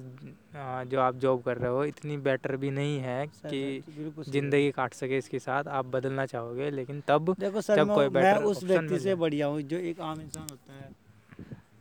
जो 0.86 1.00
आप 1.00 1.14
जॉब 1.16 1.42
कर 1.42 1.56
रहे 1.58 1.70
हो 1.70 1.84
इतनी 1.84 2.16
बेटर 2.20 2.56
भी 2.56 2.70
नहीं 2.70 2.98
है 3.00 3.26
कि 3.28 3.82
ज़िंदगी 4.28 4.70
काट 4.70 4.94
सके 4.94 5.18
इसके 5.18 5.38
साथ 5.38 5.68
आप 5.70 5.86
बदलना 5.86 6.26
चाहोगे 6.26 6.70
लेकिन 6.70 7.00
तब 7.08 7.34
देखो 7.40 7.60
सर 7.60 7.76
जब 7.76 7.94
कोई 7.94 8.08
मैं 8.10 8.34
उस 8.44 8.62
व्यक्ति 8.64 8.98
से 8.98 9.14
बढ़िया 9.16 9.46
हूँ 9.46 9.62
जो 9.64 9.76
एक 9.78 10.00
आम 10.02 10.20
इंसान 10.20 10.48
होता 10.48 10.72
है। 10.74 10.88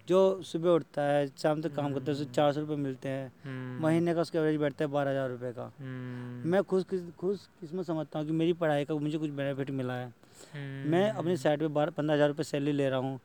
जो 0.08 0.42
सुबह 0.44 0.70
उठता 0.70 1.02
है 1.02 1.28
शाम 1.38 1.62
तक 1.62 1.74
काम 1.76 1.94
करता 1.94 2.06
है 2.06 2.12
उसे 2.12 2.24
हम्म। 2.24 2.34
चार 2.34 2.52
सौ 2.54 2.60
रुपये 2.60 2.76
मिलते 2.78 3.10
हैं। 3.10 3.32
हम्म, 3.46 3.84
महीने 3.84 4.14
का 4.14 4.22
उसका 4.22 4.40
एवरेज 4.40 4.60
बैठता 4.60 4.86
है 4.86 4.92
बारह 4.92 5.12
हज़ार 5.12 5.30
रुपये 5.30 5.52
का। 5.52 5.72
हम्म, 5.80 6.50
मैं 6.50 6.64
खुश 6.64 6.84
किस 6.90 7.02
खुश 7.20 7.48
किस्मत 7.60 7.86
समझता 7.86 8.20
हूँ 8.20 8.28
कि 8.28 8.34
मेरी 8.34 8.54
पढ़ाई 8.54 8.86
का 8.86 8.96
मुझे 8.96 9.18
कुछ 9.18 9.30
बेनिफिट 9.32 9.72
मिला 9.72 9.94
है। 9.94 10.12
मैं 10.86 11.10
अपनी 11.12 11.36
साइड 11.38 11.60
पे 11.60 11.68
बारह 11.70 11.92
पंद्रह 11.92 12.14
हज़ार 12.16 12.28
रुपये 12.30 12.44
सैलरी 12.44 12.72
ले 12.72 12.90
रहा 12.90 13.00
हूँ। 13.00 13.20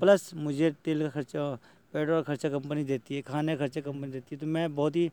प्लस 0.00 0.30
मुझे 0.34 0.70
तेल 0.84 1.02
का 1.02 1.08
खर्चा 1.10 1.50
पेट्रोल 1.94 2.22
का 2.22 2.22
खर्चा 2.24 2.48
कंपनी 2.48 2.84
देती 2.84 3.14
है 3.14 3.22
खाने 3.22 3.56
का 3.56 3.64
खर्चा 3.64 3.80
कंपनी 3.80 4.10
देती 4.10 4.34
है। 4.34 4.40
तो 4.40 4.46
मैं 4.46 4.74
बहुत 4.74 4.96
ही 4.96 5.08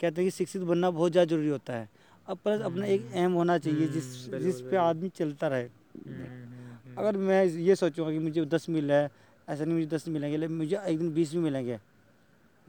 कहते 0.00 0.22
हैं 0.22 0.24
कि 0.24 0.30
शिक्षित 0.30 0.62
बनना 0.62 0.90
बहुत 0.90 1.12
ज़्यादा 1.12 1.28
ज़रूरी 1.30 1.48
होता 1.48 1.72
है। 1.72 1.88
अब 2.28 2.38
प्लस 2.44 2.60
अपना 2.62 2.86
एक 2.86 3.10
एम 3.14 3.32
होना 3.32 3.58
चाहिए 3.58 3.88
जिस 3.88 4.06
जिस 4.42 4.60
पे 4.60 4.76
आदमी 4.76 5.08
चलता 5.08 5.48
रहे। 5.48 5.68
अगर 6.98 7.16
मैं 7.18 7.44
ये 7.44 7.74
सोचूँगा 7.76 8.10
कि 8.12 8.18
मुझे 8.18 8.44
दस 8.46 8.68
मिल 8.68 8.90
है 8.92 9.08
ऐसा 9.48 9.64
नहीं 9.64 9.74
मुझे 9.74 9.86
दस 9.86 10.08
मिलेंगे 10.08 10.36
लेकिन 10.36 10.56
मुझे 10.56 10.76
एक 10.86 10.98
दिन 10.98 11.12
बीस 11.14 11.32
भी 11.32 11.38
मिलेंगे। 11.38 11.78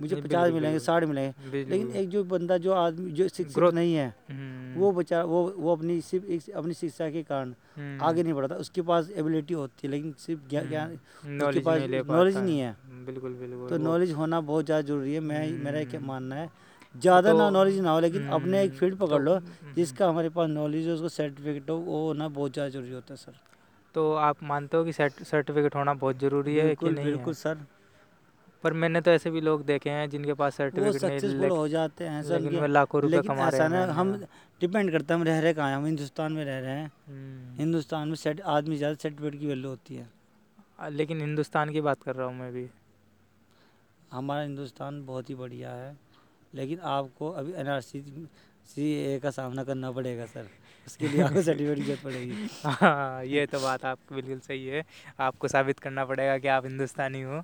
मुझे 0.02 0.16
पचास 0.16 0.52
मिलेंगे 0.52 0.80
साठ 0.80 1.04
मिलेंगे। 1.04 1.64
लेकिन 1.64 1.92
एक 1.92 2.10
जो 2.10 2.24
बंदा 2.24 2.58
जो 2.58 2.74
आदमी 2.74 3.12
जो 3.12 3.28
शिक्षित 3.28 3.64
नहीं 3.74 3.94
है 3.96 4.08
हम्म, 4.32 4.80
वो 4.80 4.92
बचा 4.92 5.24
वो 5.24 5.54
वो 5.58 5.76
अपनी 5.76 6.02
सिर्फ़ 6.02 6.26
एक 6.26 6.50
अपनी 6.50 6.74
शिक्षा 6.74 7.10
के 7.10 7.24
कारण 7.24 7.54
हम्म, 7.76 8.04
आगे 8.04 8.24
नहीं 8.24 8.34
बढ़ता। 8.34 8.56
उसके 8.56 8.82
पास 8.82 9.10
एबिलिटी 9.16 9.54
होती 9.54 9.88
है 9.88 9.92
लेकिन 9.92 10.14
सिर्फ़ 10.20 10.50
ज्ञा- 10.50 10.68
ज्ञान 10.68 10.98
हम्म, 11.24 11.38
knowledge 11.40 11.66
पास 11.66 11.82
पाता 12.08 12.42
नहीं 12.42 12.60
है। 12.60 12.76
बिल्कुल 13.06 13.34
बिल्कुल। 13.34 13.70
तो 13.70 13.78
नॉलेज 13.78 14.12
होना 14.12 14.42
बहुत 14.42 14.66
ज़्यादा 14.66 14.88
ज़रूरी 14.88 15.14
है। 15.14 15.20
मैं 15.20 15.52
मेरा 15.64 15.80
एक। 15.80 15.96
मानना 15.96 16.36
है 16.36 16.50
ज़्यादा 16.96 17.32
तो- 17.32 17.40
ना 17.40 17.50
नॉलेज 17.50 17.80
ना 17.80 17.92
हो 17.92 18.00
लेकिन 18.00 18.28
अपने 18.28 18.64
एक 18.64 18.74
फ़ील्ड 18.74 18.96
पकड़ 18.96 19.18
तो- 19.18 19.26
लो 19.26 19.36
हम्म, 19.36 19.74
जिसका 19.74 20.10
हमारे 20.10 20.30
पास 20.30 20.50
नॉलेज 20.50 20.88
हो 20.88 20.94
उसको 20.94 21.10
सर्टिफिकेट 21.10 21.70
हो 21.70 21.76
वो 21.76 22.08
होना 22.08 22.28
बहुत 22.28 22.54
ज़्यादा 22.54 22.70
ज़रूरी 22.70 22.92
होता 22.92 23.14
है 23.14 23.18
सर 23.18 23.34
तो 23.96 24.12
आप 24.22 24.44
मानते 24.44 24.78
हो 24.78 24.84
कि 24.86 24.94
सर्टिफिकेट 24.94 25.76
होना 25.76 25.94
बहुत 25.96 26.20
ज़रूरी 26.20 26.56
है 26.56 26.76
कि 26.76 26.90
नहीं 26.90 27.06
बिल्कुल 27.06 27.34
सर। 27.36 27.58
पर 28.64 28.74
मैंने 28.74 29.02
तो 29.02 29.12
ऐसे 29.12 29.30
भी 29.32 29.42
लोग 29.42 29.66
देखे 29.66 29.90
हैं 29.90 30.10
जिनके 30.10 30.34
पास 30.34 30.56
सर्टिफिकेट 30.58 31.04
नहीं 31.04 31.20
सक्सेसफुल 31.20 31.50
हो 31.50 31.68
जाते 31.68 32.08
हैं 32.08 32.22
सर 32.24 32.40
लेकिन 32.40 32.60
वो 32.60 32.68
लाखों 32.68 33.02
रुपए 33.02 33.22
कमा 33.24 33.50
रहे 33.50 33.62
हैं। 33.62 33.88
हम 33.90 34.14
डिपेंड 34.62 34.92
करता 34.92 35.14
है 35.14 35.20
हम 35.20 35.26
रह 35.28 35.40
रहे 35.40 35.54
कहाँ 35.54 35.70
हैं? 35.70 35.76
हम 35.78 35.86
हिंदुस्तान 35.86 36.32
में 36.32 36.44
रह 36.46 36.60
रहे 36.60 36.72
हैं। 36.72 36.92
हम्म, 37.08 37.56
हिंदुस्तान 37.58 38.08
में 38.08 38.16
सेट 38.16 38.42
आदमी 38.54 38.78
ज़्यादा 38.78 38.96
सर्टिफिकेट 38.96 39.40
की 39.40 39.48
वैल्यू 39.48 39.70
होती 39.70 39.96
है। 39.96 40.10
लेकिन 40.92 41.22
हिंदुस्तान 41.22 41.72
की 41.72 41.82
बात 41.82 42.02
कर 42.04 42.16
रहा 42.16 42.28
हूँ 42.28 42.36
मैं 42.36 42.52
भी। 42.54 42.68
हमारा 44.12 44.42
हिंदुस्तान 44.42 45.06
बहुत 45.06 45.30
ही 45.30 45.36
बढ़िया 45.36 45.72
है 45.72 45.96
लेकिन 46.54 46.80
आपको 46.90 47.30
अभी 47.32 47.54
एन 47.54 47.68
आर 47.68 47.82
सी 48.68 48.94
ए 48.94 49.20
का 49.20 49.30
सामना 49.30 49.64
करना 49.64 49.92
पड़ेगा, 49.92 50.26
सर। 50.26 50.48
उसके 50.88 51.08
लिए 51.08 51.22
आपको 51.22 51.42
सर्टिफिकेट 51.42 51.86
की 51.86 52.04
पड़ेगी। 52.04 52.48
हाँ 52.66 53.26
ये 53.26 53.46
तो 53.46 53.60
बात 53.60 53.86
आपकी 53.86 54.16
बिल्कुल 54.16 54.40
सही 54.40 54.68
है। 54.68 54.84
आपको 55.20 55.48
साबित 55.48 55.80
करना 55.80 56.06
पड़ेगा 56.06 56.38
कि 56.38 56.48
आप 56.48 56.66
हिंदुस्तानी 56.66 57.22
हो। 57.22 57.42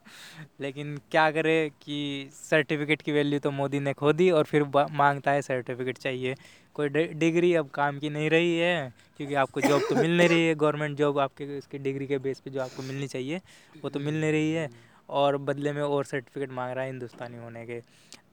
लेकिन 0.61 0.97
क्या 1.11 1.31
करें 1.31 1.69
कि 1.69 2.29
सर्टिफिकेट 2.33 3.01
की 3.01 3.11
वैल्यू 3.11 3.39
तो 3.39 3.51
मोदी 3.51 3.79
ने 3.79 3.93
खो 3.93 4.13
दी 4.13 4.31
और 4.31 4.43
फिर 4.43 4.63
माँगता 4.91 5.31
है 5.31 5.41
सर्टिफिकेट 5.41 5.97
चाहिए। 5.97 6.35
कोई 6.73 6.89
डिग्री 6.89 7.53
अब 7.55 7.69
काम 7.69 7.99
की 7.99 8.09
नहीं 8.09 8.29
रही 8.29 8.57
है, 8.57 8.93
क्योंकि 9.17 9.33
आपको 9.33 9.61
जॉब 9.61 9.81
तो 9.89 9.95
मिल 9.95 10.17
नहीं 10.17 10.29
रही 10.29 10.47
है। 10.47 10.55
गवर्नमेंट 10.55 10.97
जॉब 10.97 11.19
आपके, 11.19 11.57
उसकी 11.57 11.77
डिग्री 11.77 12.07
के 12.07 12.17
बेस 12.17 12.39
पे 12.39 12.51
जो 12.51 12.61
आपको 12.61 12.83
मिलनी 12.83 13.07
चाहिए, 13.07 13.41
वो 13.83 13.89
तो 13.89 13.99
मिल 13.99 14.21
नहीं 14.21 14.31
रही 14.31 14.51
है। 14.51 14.91
और 15.09 15.37
बदले 15.37 15.71
में 15.71 15.81
और 15.81 16.05
सर्टिफिकेट 16.05 16.51
मांग 16.51 16.71
रहा 16.73 16.83
है 16.83 16.89
हिंदुस्तानी 16.89 17.37
होने 17.37 17.65
के। 17.65 17.81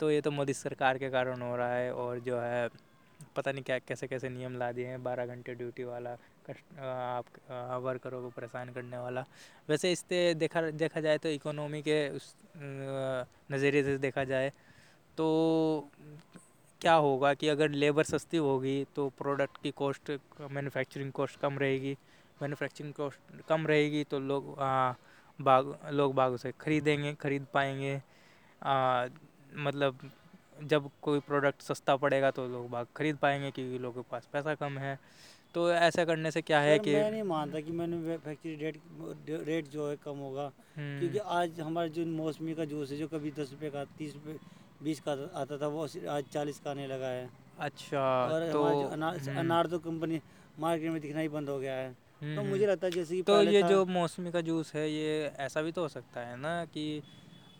तो 0.00 0.10
ये 0.10 0.20
तो 0.20 0.30
मोदी 0.30 0.54
सरकार 0.54 0.98
के 0.98 1.10
कारण 1.10 1.42
हो 1.42 1.56
रहा 1.56 1.74
है 1.74 1.92
और 1.94 2.18
जो 2.20 2.38
है 2.40 2.68
पता 3.36 3.52
नहीं 3.52 3.62
क्या 3.64 3.78
कैसे 3.78 4.06
कैसे 4.06 4.28
नियम 4.28 4.56
ला 4.58 4.70
दिए 4.72 4.86
हैं 4.86 5.02
बारह 5.02 5.26
घंटे 5.26 5.54
ड्यूटी 5.54 5.84
वाला 5.84 6.14
कस्ट 6.48 6.78
आप 6.80 7.24
वर्करों 7.84 8.20
को 8.22 8.28
परेशान 8.36 8.72
करने 8.72 8.98
वाला। 8.98 9.24
वैसे 9.68 9.92
इससे 9.92 10.34
देखा 10.34 10.62
देखा 10.72 11.00
जाए 11.00 11.18
तो 11.18 11.28
इकोनॉमी 11.28 11.82
के 11.82 11.98
उस 12.16 12.34
नज़रिए 12.56 13.82
से 13.84 13.96
देखा 13.98 14.24
जाए 14.24 14.52
तो 15.18 15.26
क्या 16.80 16.94
होगा 16.94 17.32
कि 17.34 17.48
अगर 17.48 17.70
लेबर 17.70 18.04
सस्ती 18.04 18.36
होगी 18.38 18.84
तो 18.96 19.08
प्रोडक्ट 19.18 19.62
की 19.62 19.70
कॉस्ट 19.76 20.10
मैन्युफैक्चरिंग 20.50 21.12
कॉस्ट 21.12 21.40
कम 21.40 21.58
रहेगी। 21.58 21.96
मैन्युफैक्चरिंग 22.40 22.92
कॉस्ट 22.94 23.40
कम 23.48 23.66
रहेगी 23.66 24.04
तो 24.04 24.18
लोग 24.20 24.58
आ, 24.58 24.92
बाग 25.38 25.78
लोग 25.92 26.14
बाग 26.14 26.32
उसे 26.32 26.52
खरीदेंगे 26.60 27.14
खरीद 27.14 27.46
पाएँगे। 27.54 28.00
आ, 28.62 29.06
मतलब 29.56 29.98
जब 30.62 30.90
कोई 31.02 31.20
प्रोडक्ट 31.20 31.62
सस्ता 31.62 31.96
पड़ेगा 31.96 32.30
तो 32.30 32.46
लोग 32.48 32.68
बाग 32.70 32.86
खरीद 32.96 33.16
पाएँगे 33.16 33.50
क्योंकि 33.50 33.78
लोगों 33.78 34.02
के 34.02 34.10
पास 34.10 34.28
पैसा 34.32 34.54
कम 34.54 34.78
है। 34.78 34.98
तो 35.54 35.70
ऐसा 35.72 36.04
करने 36.04 36.30
से 36.30 36.42
क्या 36.42 36.60
है 36.60 36.78
कि 36.78 36.94
मैं 36.94 37.10
नहीं 37.10 37.22
मानता 37.22 37.60
कि 37.60 37.72
मैन्युफैक्चरिंग 37.72 38.60
रेट 38.60 38.78
रेट 39.48 39.68
जो 39.68 39.88
है 39.90 39.96
कम 39.96 40.16
होगा। 40.16 40.50
हम्म, 40.76 40.98
क्योंकि 40.98 41.18
आज 41.18 41.60
हमारा 41.60 41.88
जो 41.88 42.04
मौसमी 42.06 42.54
का 42.54 42.64
जूस 42.64 42.90
है 42.90 42.98
जो 42.98 43.08
कभी 43.08 43.30
दस 43.30 43.52
रुपये 43.52 43.70
का 43.70 43.84
तीस 43.98 44.14
रुपये 44.14 44.38
बीस 44.82 45.00
का 45.00 45.12
आता 45.40 45.58
था 45.58 45.66
वो 45.66 45.84
आज 45.84 46.24
चालीस 46.32 46.58
का 46.58 46.70
आने 46.70 46.86
लगा 46.86 47.06
है। 47.06 47.28
अच्छा 47.58 48.00
और 48.00 48.52
तो 48.52 48.62
अनार 48.64 49.16
हम्म, 49.18 49.38
अनार 49.38 49.66
तो 49.66 49.78
कंपनी 49.78 50.20
मार्केट 50.60 50.90
में 50.90 51.00
दिखना 51.00 51.20
ही 51.20 51.28
बंद 51.28 51.48
हो 51.48 51.58
गया 51.58 51.74
है। 51.74 51.92
तो 51.92 52.26
हम्म। 52.26 52.46
मुझे 52.46 52.66
लगता 52.66 52.86
है 52.86 52.90
जैसे 52.90 53.16
कि 53.16 53.22
तो 53.22 53.42
ये 53.42 53.62
जो 53.62 53.84
मौसमी 53.86 54.30
का 54.30 54.40
जूस 54.40 54.74
है 54.74 54.90
ये 54.90 55.32
ऐसा 55.38 55.62
भी 55.62 55.72
तो 55.72 55.82
हो 55.82 55.88
सकता 55.88 56.20
है 56.20 56.36
ना 56.36 56.64
कि 56.64 57.02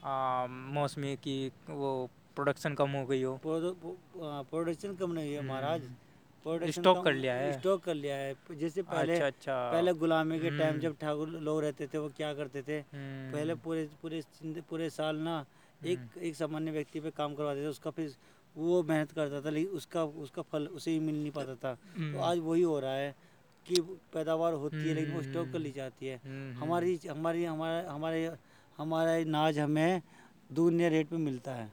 मौसमी 0.08 1.14
की 1.16 1.36
वो 1.70 1.90
प्रोडक्शन 2.36 2.74
कम 2.74 2.90
हो 2.90 3.04
गई 3.06 3.22
हो। 3.22 3.38
प्रोडक्शन 3.46 4.94
कम 4.96 5.12
नहीं 5.12 5.32
है 5.34 5.40
महाराज। 5.46 5.82
हम्म, 5.82 5.94
प्रोडक्शन 6.46 6.80
स्टॉक 6.80 7.04
कर 7.04 7.12
लिया 7.12 7.34
है? 7.34 7.52
स्टॉक 7.58 7.82
कर 7.84 7.94
लिया 7.94 8.16
है। 8.16 8.34
जैसे 8.58 8.82
पहले 8.82 9.12
अच्छा 9.14 9.26
अच्छा। 9.26 9.56
पहले 9.72 9.92
गुलामी 9.94 10.38
के 10.40 10.50
टाइम 10.50 10.70
हम्म। 10.70 10.80
जब 10.80 10.96
ठाकुर 11.00 11.28
लोग 11.28 11.60
रहते 11.62 11.86
थे 11.86 11.98
वो 11.98 12.08
क्या 12.16 12.32
करते 12.34 12.62
थे? 12.62 12.78
हम्म, 12.94 13.32
पहले 13.32 13.54
पूरे 13.64 13.88
पूरे 14.02 14.22
पूरे 14.70 14.90
साल 14.90 15.16
ना 15.28 15.44
एक 15.86 16.18
एक 16.22 16.34
सामान्य 16.36 16.70
व्यक्ति 16.72 17.00
पे 17.00 17.10
काम 17.16 17.34
करवाते 17.34 17.62
थे 17.62 17.66
उसका 17.66 17.90
फिर 17.90 18.14
वो 18.56 18.82
मेहनत 18.82 19.10
करता 19.12 19.40
था 19.40 19.50
लेकिन 19.50 19.76
उसका 19.76 20.04
उसका 20.24 20.42
फल 20.42 20.66
उसे 20.78 20.90
ही 20.90 20.98
मिल 21.00 21.14
नहीं 21.22 21.30
पाता 21.32 21.54
था। 21.54 21.74
तो 21.74 22.00
हम्म, 22.00 22.20
आज 22.20 22.38
वही 22.42 22.62
हो 22.62 22.78
रहा 22.80 22.94
है 22.94 23.14
कि 23.66 23.80
पैदावार 24.14 24.52
होती 24.62 24.88
है 24.88 24.94
लेकिन 24.94 25.14
वो 25.14 25.22
स्टॉक 25.22 25.52
कर 25.52 25.58
ली 25.58 25.68
हम्म, 25.68 25.76
जाती 25.76 26.06
है। 26.06 26.16
हम्म, 26.16 26.50
हम्म, 26.50 26.62
हमारी 26.62 26.98
हमारी 27.08 27.44
हमारा 27.44 27.90
हमारे 27.92 28.30
हमारा 28.78 29.16
नाज 29.26 29.58
हमें 29.58 30.02
दुगने 30.50 30.88
रेट 30.88 31.08
पे 31.08 31.16
मिलता 31.16 31.54
है। 31.54 31.70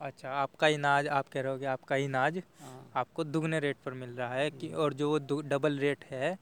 अच्छा 0.00 0.30
आपका 0.30 0.68
इनाज 0.68 1.08
आप 1.08 1.28
कह 1.28 1.40
रहे 1.40 1.52
हो 1.52 1.58
कि 1.58 1.64
आपका 1.64 1.96
इनाज 1.96 2.38
हाँ। 2.60 2.90
आपको 2.96 3.24
दुगने 3.24 3.60
रेट 3.60 3.76
पर 3.84 3.92
मिल 3.92 4.10
रहा 4.10 4.34
है 4.34 4.50
कि 4.50 4.68
और 4.74 4.94
जो 4.94 5.18
डबल 5.48 5.78
रेट 5.78 6.04
है 6.04 6.36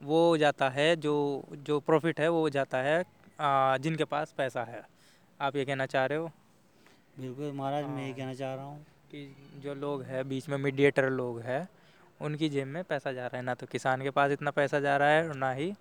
वो 0.00 0.36
जाता 0.36 0.68
है 0.68 0.94
जो 0.96 1.14
जो 1.66 1.78
प्रॉफिट 1.80 2.20
है 2.20 2.28
वो 2.28 2.48
जाता 2.50 2.78
है 2.78 2.98
आ, 3.40 3.76
जिनके 3.76 4.04
पास 4.04 4.34
पैसा 4.38 4.62
है। 4.64 4.82
आप 5.40 5.56
ये 5.56 5.64
कहना 5.64 5.86
चाह 5.86 6.04
रहे 6.06 6.18
हो? 6.18 6.30
बिल्कुल 7.20 7.52
महाराज 7.52 7.84
मैं 7.84 8.02
ये 8.02 8.08
हाँ। 8.08 8.16
कहना 8.16 8.34
चाह 8.34 8.54
रहा 8.54 8.64
हूँ। 8.64 8.84
कि 9.10 9.60
जो 9.62 9.74
लोग 9.74 10.02
हैं 10.02 10.28
बीच 10.28 10.48
में 10.48 10.56
मीडिएटर 10.58 11.08
लोग 11.10 11.40
हैं 11.40 11.66
उनकी 12.20 12.48
जेब 12.48 12.66
में 12.68 12.82
पैसा 12.84 13.12
जा 13.12 13.26
रहा 13.26 13.36
है। 13.36 13.44
ना 13.44 13.54
तो 13.54 13.66
किसान 13.66 14.02
के 14.02 14.10
पास 14.10 14.30
इतना 14.30 14.50
पैसा 14.50 14.80
जा 14.80 14.96
रहा 14.96 15.08
है 15.08 15.28
और 15.28 15.34
ना 15.34 15.50
ही 15.52 15.72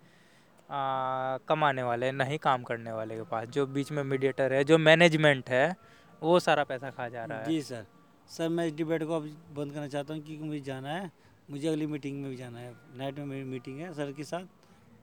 आ, 0.70 1.38
कमाने 1.48 1.84
वाले 1.84 2.12
ना 2.12 2.24
ही 2.24 2.38
काम 2.38 2.64
करने 2.64 2.92
वाले 2.92 3.16
के 3.16 3.24
पास 3.24 3.48
जो 3.48 3.66
बीच 3.68 3.92
में 3.92 4.04
मीडिएटर 4.04 4.54
है 4.54 4.64
जो 4.64 4.78
मैनेजमेंट 4.78 5.50
है 5.50 5.76
वो 6.22 6.40
सारा 6.40 6.64
पैसा 6.64 6.90
खा 6.90 7.08
जा 7.10 7.26
रहा 7.26 7.38
है। 7.38 7.46
जी 7.46 7.62
सर। 7.62 7.86
सर 8.30 8.50
मैं 8.50 8.66
इस 8.68 8.74
डिबेट 8.74 9.04
को 9.04 9.16
अब 9.16 9.24
बंद 9.56 9.74
करना 9.74 9.88
चाहता 9.88 10.14
हूँ 10.14 10.22
क्योंकि 10.24 10.44
मुझे 10.44 10.60
जाना 10.60 10.90
है। 10.90 11.12
मुझे 11.52 11.68
अगली 11.68 11.86
मीटिंग 11.88 12.22
में 12.22 12.30
भी 12.30 12.36
जाना 12.38 12.60
है। 12.60 12.74
नाइट 12.98 13.20
में 13.20 13.26
मेरी 13.26 13.44
मीटिंग 13.44 13.80
है 13.80 13.94
सर 13.94 14.12
के 14.12 14.24
साथ। 14.24 14.46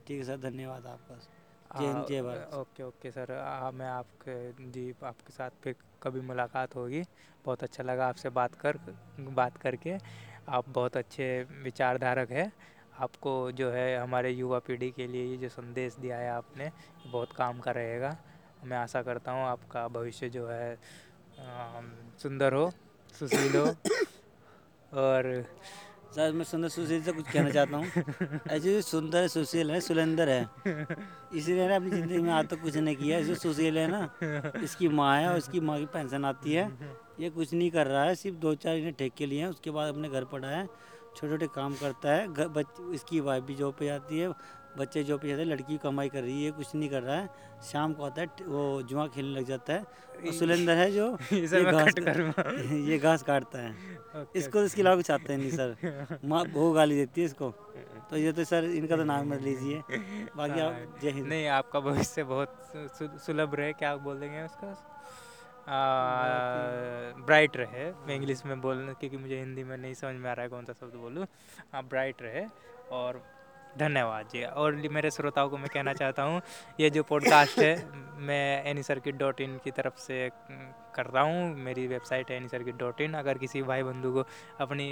ठीक 0.07 0.17
है 0.17 0.23
सर 0.23 0.37
धन्यवाद 0.37 0.85
आपका। 0.85 1.15
जय 1.79 1.87
हिंद 1.87 2.05
जय 2.07 2.21
भारत। 2.21 2.53
Okay 2.53 2.83
okay 2.83 3.11
sir. 3.11 3.31
आ, 3.31 3.71
मैं 3.71 3.87
आपके 3.87 4.35
जी 4.71 4.93
आपके 5.03 5.33
साथ 5.33 5.49
फिर 5.63 5.75
कभी 6.03 6.21
मुलाकात 6.21 6.75
होगी। 6.75 7.03
बहुत 7.45 7.63
अच्छा 7.63 7.83
लगा 7.83 8.07
आपसे 8.07 8.29
बात 8.29 8.55
कर 8.55 8.77
बात 9.19 9.57
करके। 9.57 9.97
आप 10.49 10.69
बहुत 10.69 10.97
अच्छे 10.97 11.25
विचारधारक 11.63 12.31
हैं। 12.31 12.51
आपको 12.93 13.51
जो 13.51 13.69
है 13.71 13.97
हमारे 13.97 14.31
युवा 14.31 14.59
पीढ़ी 14.59 14.89
के 14.91 15.07
लिए 15.07 15.25
ये 15.25 15.37
जो 15.37 15.49
संदेश 15.49 15.95
दिया 16.01 16.17
है 16.17 16.29
आपने 16.31 16.69
बहुत 17.07 17.31
काम 17.33 17.59
का 17.59 17.71
रहेगा। 17.71 18.15
मैं 18.65 18.77
आशा 18.77 19.01
करता 19.01 19.31
हूँ 19.31 19.45
आपका 19.45 19.87
भविष्य 19.87 20.29
जो 20.29 20.47
है 20.47 20.77
सुंदर 22.19 22.53
हो, 22.53 22.69
सुशील 23.15 23.55
हो। 23.57 23.65
और 24.91 25.45
सर 26.15 26.31
मैं 26.31 26.45
सुंदर 26.45 26.69
सुशील 26.69 27.01
से 27.03 27.11
कुछ 27.11 27.31
कहना 27.31 27.49
चाहता 27.49 27.77
हूँ। 27.77 28.41
ऐसे 28.47 28.81
सुंदर 28.81 29.27
सुशील 29.27 29.71
है 29.71 29.79
सुलेंदर 29.81 30.29
है। 30.29 30.41
इसीलिए 31.35 31.67
ना 31.67 31.75
अपनी 31.75 31.89
ज़िंदगी 31.89 32.17
में 32.17 32.31
आज 32.31 32.47
तक 32.47 32.61
कुछ 32.61 32.75
नहीं 32.77 32.95
किया। 32.95 33.21
जो 33.21 33.35
सुशील 33.35 33.77
है 33.77 33.87
ना, 33.87 34.09
इसकी 34.63 34.87
माँ 34.89 35.15
है 35.17 35.29
और 35.29 35.37
इसकी 35.37 35.59
माँ 35.59 35.79
की 35.79 35.85
पेंशन 35.93 36.25
आती 36.25 36.53
है। 36.53 36.69
ये 37.19 37.29
कुछ 37.29 37.53
नहीं 37.53 37.69
कर 37.71 37.87
रहा 37.87 38.03
है, 38.03 38.15
सिर्फ़ 38.15 38.37
दो 38.37 38.53
चार 38.55 38.75
इन्हें 38.75 38.93
ठेके 38.93 39.25
लिए 39.25 39.41
हैं, 39.41 39.47
उसके 39.47 39.71
बाद 39.71 39.93
अपने 39.93 40.09
घर 40.09 40.25
पड़ा 40.25 40.47
है। 40.47 40.67
छोटे 41.15 41.29
छोटे 41.29 41.47
काम 41.47 41.73
करता 41.75 42.11
है 42.11 42.33
घर 42.33 42.47
बच 42.47 42.65
इसकी 42.93 43.19
वाइफ 43.19 43.43
भी 43.43 43.55
जॉब 43.55 43.73
पे 43.79 43.85
जाती 43.85 44.19
है 44.19 44.29
बच्चे 44.77 45.03
जॉब 45.03 45.19
पे 45.19 45.27
जाते 45.27 45.41
हैं 45.41 45.49
लड़की 45.49 45.77
कमाई 45.77 46.09
कर 46.09 46.21
रही 46.21 46.45
है 46.45 46.51
कुछ 46.51 46.75
नहीं 46.75 46.89
कर 46.89 47.01
रहा 47.01 47.15
है 47.15 47.29
शाम 47.71 47.93
को 47.93 48.03
आता 48.03 48.21
है 48.21 48.27
वो 48.45 48.81
जुआ 48.81 49.07
खेलने 49.07 49.39
लग 49.39 49.45
जाता 49.45 49.73
है 49.73 49.79
और 50.27 50.33
सुलेंदर 50.33 50.73
है 50.73 50.91
जो 50.91 51.17
ये 51.33 51.63
घास 51.63 51.93
ये 52.89 52.97
घास 52.97 53.23
काटता 53.23 53.59
है। 53.59 53.75
इसको 54.35 54.63
इसके 54.63 54.81
अलावा 54.81 54.95
कुछ 54.95 55.11
आता 55.11 55.33
है 55.33 55.39
नहीं 55.39 55.51
सर। 55.51 56.19
माँ 56.25 56.43
वो 56.53 56.71
गाली 56.71 56.95
देती 56.95 57.21
है 57.21 57.25
इसको। 57.25 57.49
तो 58.09 58.17
ये 58.17 58.31
तो 58.31 58.43
सर 58.43 58.63
इनका 58.63 58.97
तो 58.97 59.03
नाम 59.03 59.29
मत 59.29 59.41
लीजिए। 59.41 59.81
बाकी 60.37 60.59
हाँ, 60.59 60.69
आप 60.69 60.99
जय 61.01 61.09
हिंद। 61.09 61.27
नहीं 61.27 61.47
आपका 61.47 61.79
भविष्य 61.79 62.23
बहुत 62.23 62.57
सुलभ 63.25 63.55
रहे 63.55 63.73
क्या 63.73 63.95
बोल 63.95 64.19
देंगे 64.19 64.41
उसका? 64.41 64.92
ब्राइट 65.67 67.57
रहे। 67.57 67.85
मैं 68.07 68.15
इंग्लिश 68.15 68.45
में 68.45 68.59
बोलना, 68.61 68.93
क्योंकि 68.93 69.17
मुझे 69.17 69.39
हिंदी 69.39 69.63
में 69.63 69.77
नहीं 69.77 69.93
समझ 69.93 70.15
में 70.15 70.29
आ 70.29 70.33
रहा 70.33 70.43
है 70.43 70.49
कौन 70.49 70.65
सा 70.65 70.73
शब्द 70.73 70.95
बोलूँ। 70.95 71.25
हाँ 71.73 71.83
ब्राइट 71.83 72.21
रहे 72.21 72.45
और 72.91 73.21
धन्यवाद 73.77 74.25
जी। 74.33 74.43
और 74.43 74.75
मेरे 74.91 75.11
श्रोताओं 75.11 75.49
को 75.49 75.57
मैं 75.57 75.69
कहना 75.73 75.93
चाहता 75.93 76.23
हूँ 76.23 76.41
ये 76.79 76.89
जो 76.89 77.03
पॉडकास्ट 77.03 77.59
है 77.59 77.75
मैं 78.19 78.63
एनी 78.65 78.83
सर्किट 78.83 79.15
डॉट 79.17 79.41
इन 79.41 79.57
की 79.63 79.71
तरफ़ 79.71 79.97
से 79.99 80.29
कर 80.95 81.05
रहा 81.05 81.23
हूँ। 81.23 81.55
मेरी 81.57 81.85
वेबसाइट 81.87 82.31
है 82.31 82.37
एनी 82.37 82.47
सर्किट 82.47 82.75
डॉट 82.77 83.01
इन 83.01 83.13
अगर 83.13 83.37
किसी 83.37 83.61
भाई 83.63 83.83
बंधु 83.83 84.11
को 84.13 84.25
अपनी 84.61 84.87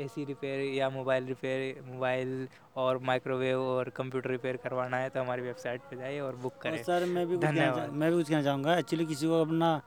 एसी 0.00 0.24
रिपेयर 0.24 0.60
या 0.74 0.88
मोबाइल 0.90 1.26
रिपेयर 1.26 1.82
मोबाइल 1.84 2.48
और 2.76 2.98
माइक्रोवेव 3.04 3.60
और 3.60 3.88
कंप्यूटर 3.96 4.30
रिपेयर 4.30 4.56
करवाना 4.64 4.96
है 4.96 5.08
तो 5.08 5.20
हमारी 5.20 5.42
वेबसाइट 5.42 5.80
पर 5.80 5.96
जाइए 5.96 6.20
और 6.20 6.36
बुक 6.36 6.58
करें। 6.62 6.82
सर 6.82 7.04
मैं 7.06 7.26
भी 7.28 7.36
धन्यवाद। 7.38 7.92
मैं 7.92 8.10
भी 8.10 8.16
कुछ 8.16 8.28
कहना 8.28 8.42
चाहूँगा। 8.42 8.76
एक्चुअली 8.78 9.06
किसी 9.06 9.26
को 9.26 9.40
अपना 9.42 9.80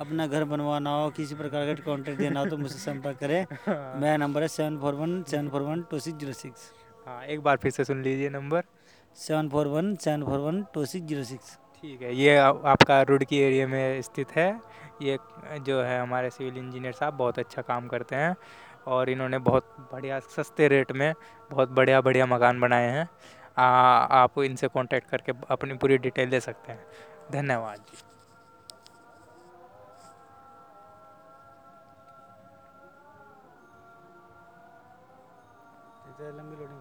अपना 0.00 0.26
घर 0.26 0.44
बनवाना 0.44 0.90
हो 0.90 1.10
किसी 1.16 1.34
प्रकार 1.34 1.74
का 1.74 1.82
कॉन्ट्रैक्ट 1.84 2.20
देना 2.20 2.40
हो 2.40 2.46
तो 2.46 2.56
मुझसे 2.56 2.78
संपर्क 2.78 3.18
करें। 3.18 3.46
मेरा 4.00 4.16
नंबर 4.16 4.42
है 4.42 4.48
seven 4.48 4.78
four 4.78 4.94
one 4.94 5.22
seven 5.22 5.48
four 5.48 5.62
one 5.62 5.82
two 5.90 5.98
six 5.98 6.18
zero 6.18 6.32
six 6.34 6.72
हाँ 7.06 7.22
एक 7.24 7.40
बार 7.40 7.56
फिर 7.56 7.70
से 7.70 7.84
सुन 7.84 8.02
लीजिए 8.02 8.28
number. 8.30 8.62
Seven 9.16 9.48
four 9.48 9.66
one 9.66 9.94
seven 9.96 10.24
four 10.24 10.38
one 10.40 10.62
two 10.74 10.84
six 10.86 11.06
zero 11.08 11.24
six. 11.24 11.56
ठीक 11.82 12.00
है 12.02 12.14
ये 12.16 12.36
आपका 12.36 13.00
रुड़की 13.02 13.38
एरिया 13.38 13.66
में 13.68 14.02
स्थित 14.02 14.30
है। 14.36 14.48
ये 15.02 15.18
जो 15.66 15.80
है 15.82 16.00
हमारे 16.00 16.30
सिविल 16.30 16.56
इंजीनियर 16.58 16.92
साहब 16.92 17.14
बहुत 17.14 17.38
अच्छा 17.38 17.62
काम 17.62 17.86
करते 17.88 18.16
हैं 18.16 18.34
और 18.86 19.10
इन्होंने 19.10 19.38
बहुत 19.40 19.76
बढ़िया 19.92 20.18
सस्ते 20.36 20.68
रेट 20.68 20.92
में 20.92 21.12
बहुत 21.50 21.70
बढ़िया 21.70 22.00
बढ़िया 22.00 22.26
मकान 22.26 22.60
बनाए 22.60 22.90
हैं। 22.90 23.08
आ, 23.58 23.64
आप 23.64 24.38
इनसे 24.40 24.68
कांटेक्ट 24.68 25.08
करके 25.10 25.32
अपनी 25.50 25.74
पूरी 25.76 25.98
डिटेल 25.98 26.30
दे 26.30 26.40
सकते 26.40 26.72
हैं। 26.72 26.84
धन्यवाद 27.32 27.78
जी। 27.78 28.02
लंबी 36.18 36.56
लोडिंग 36.56 36.75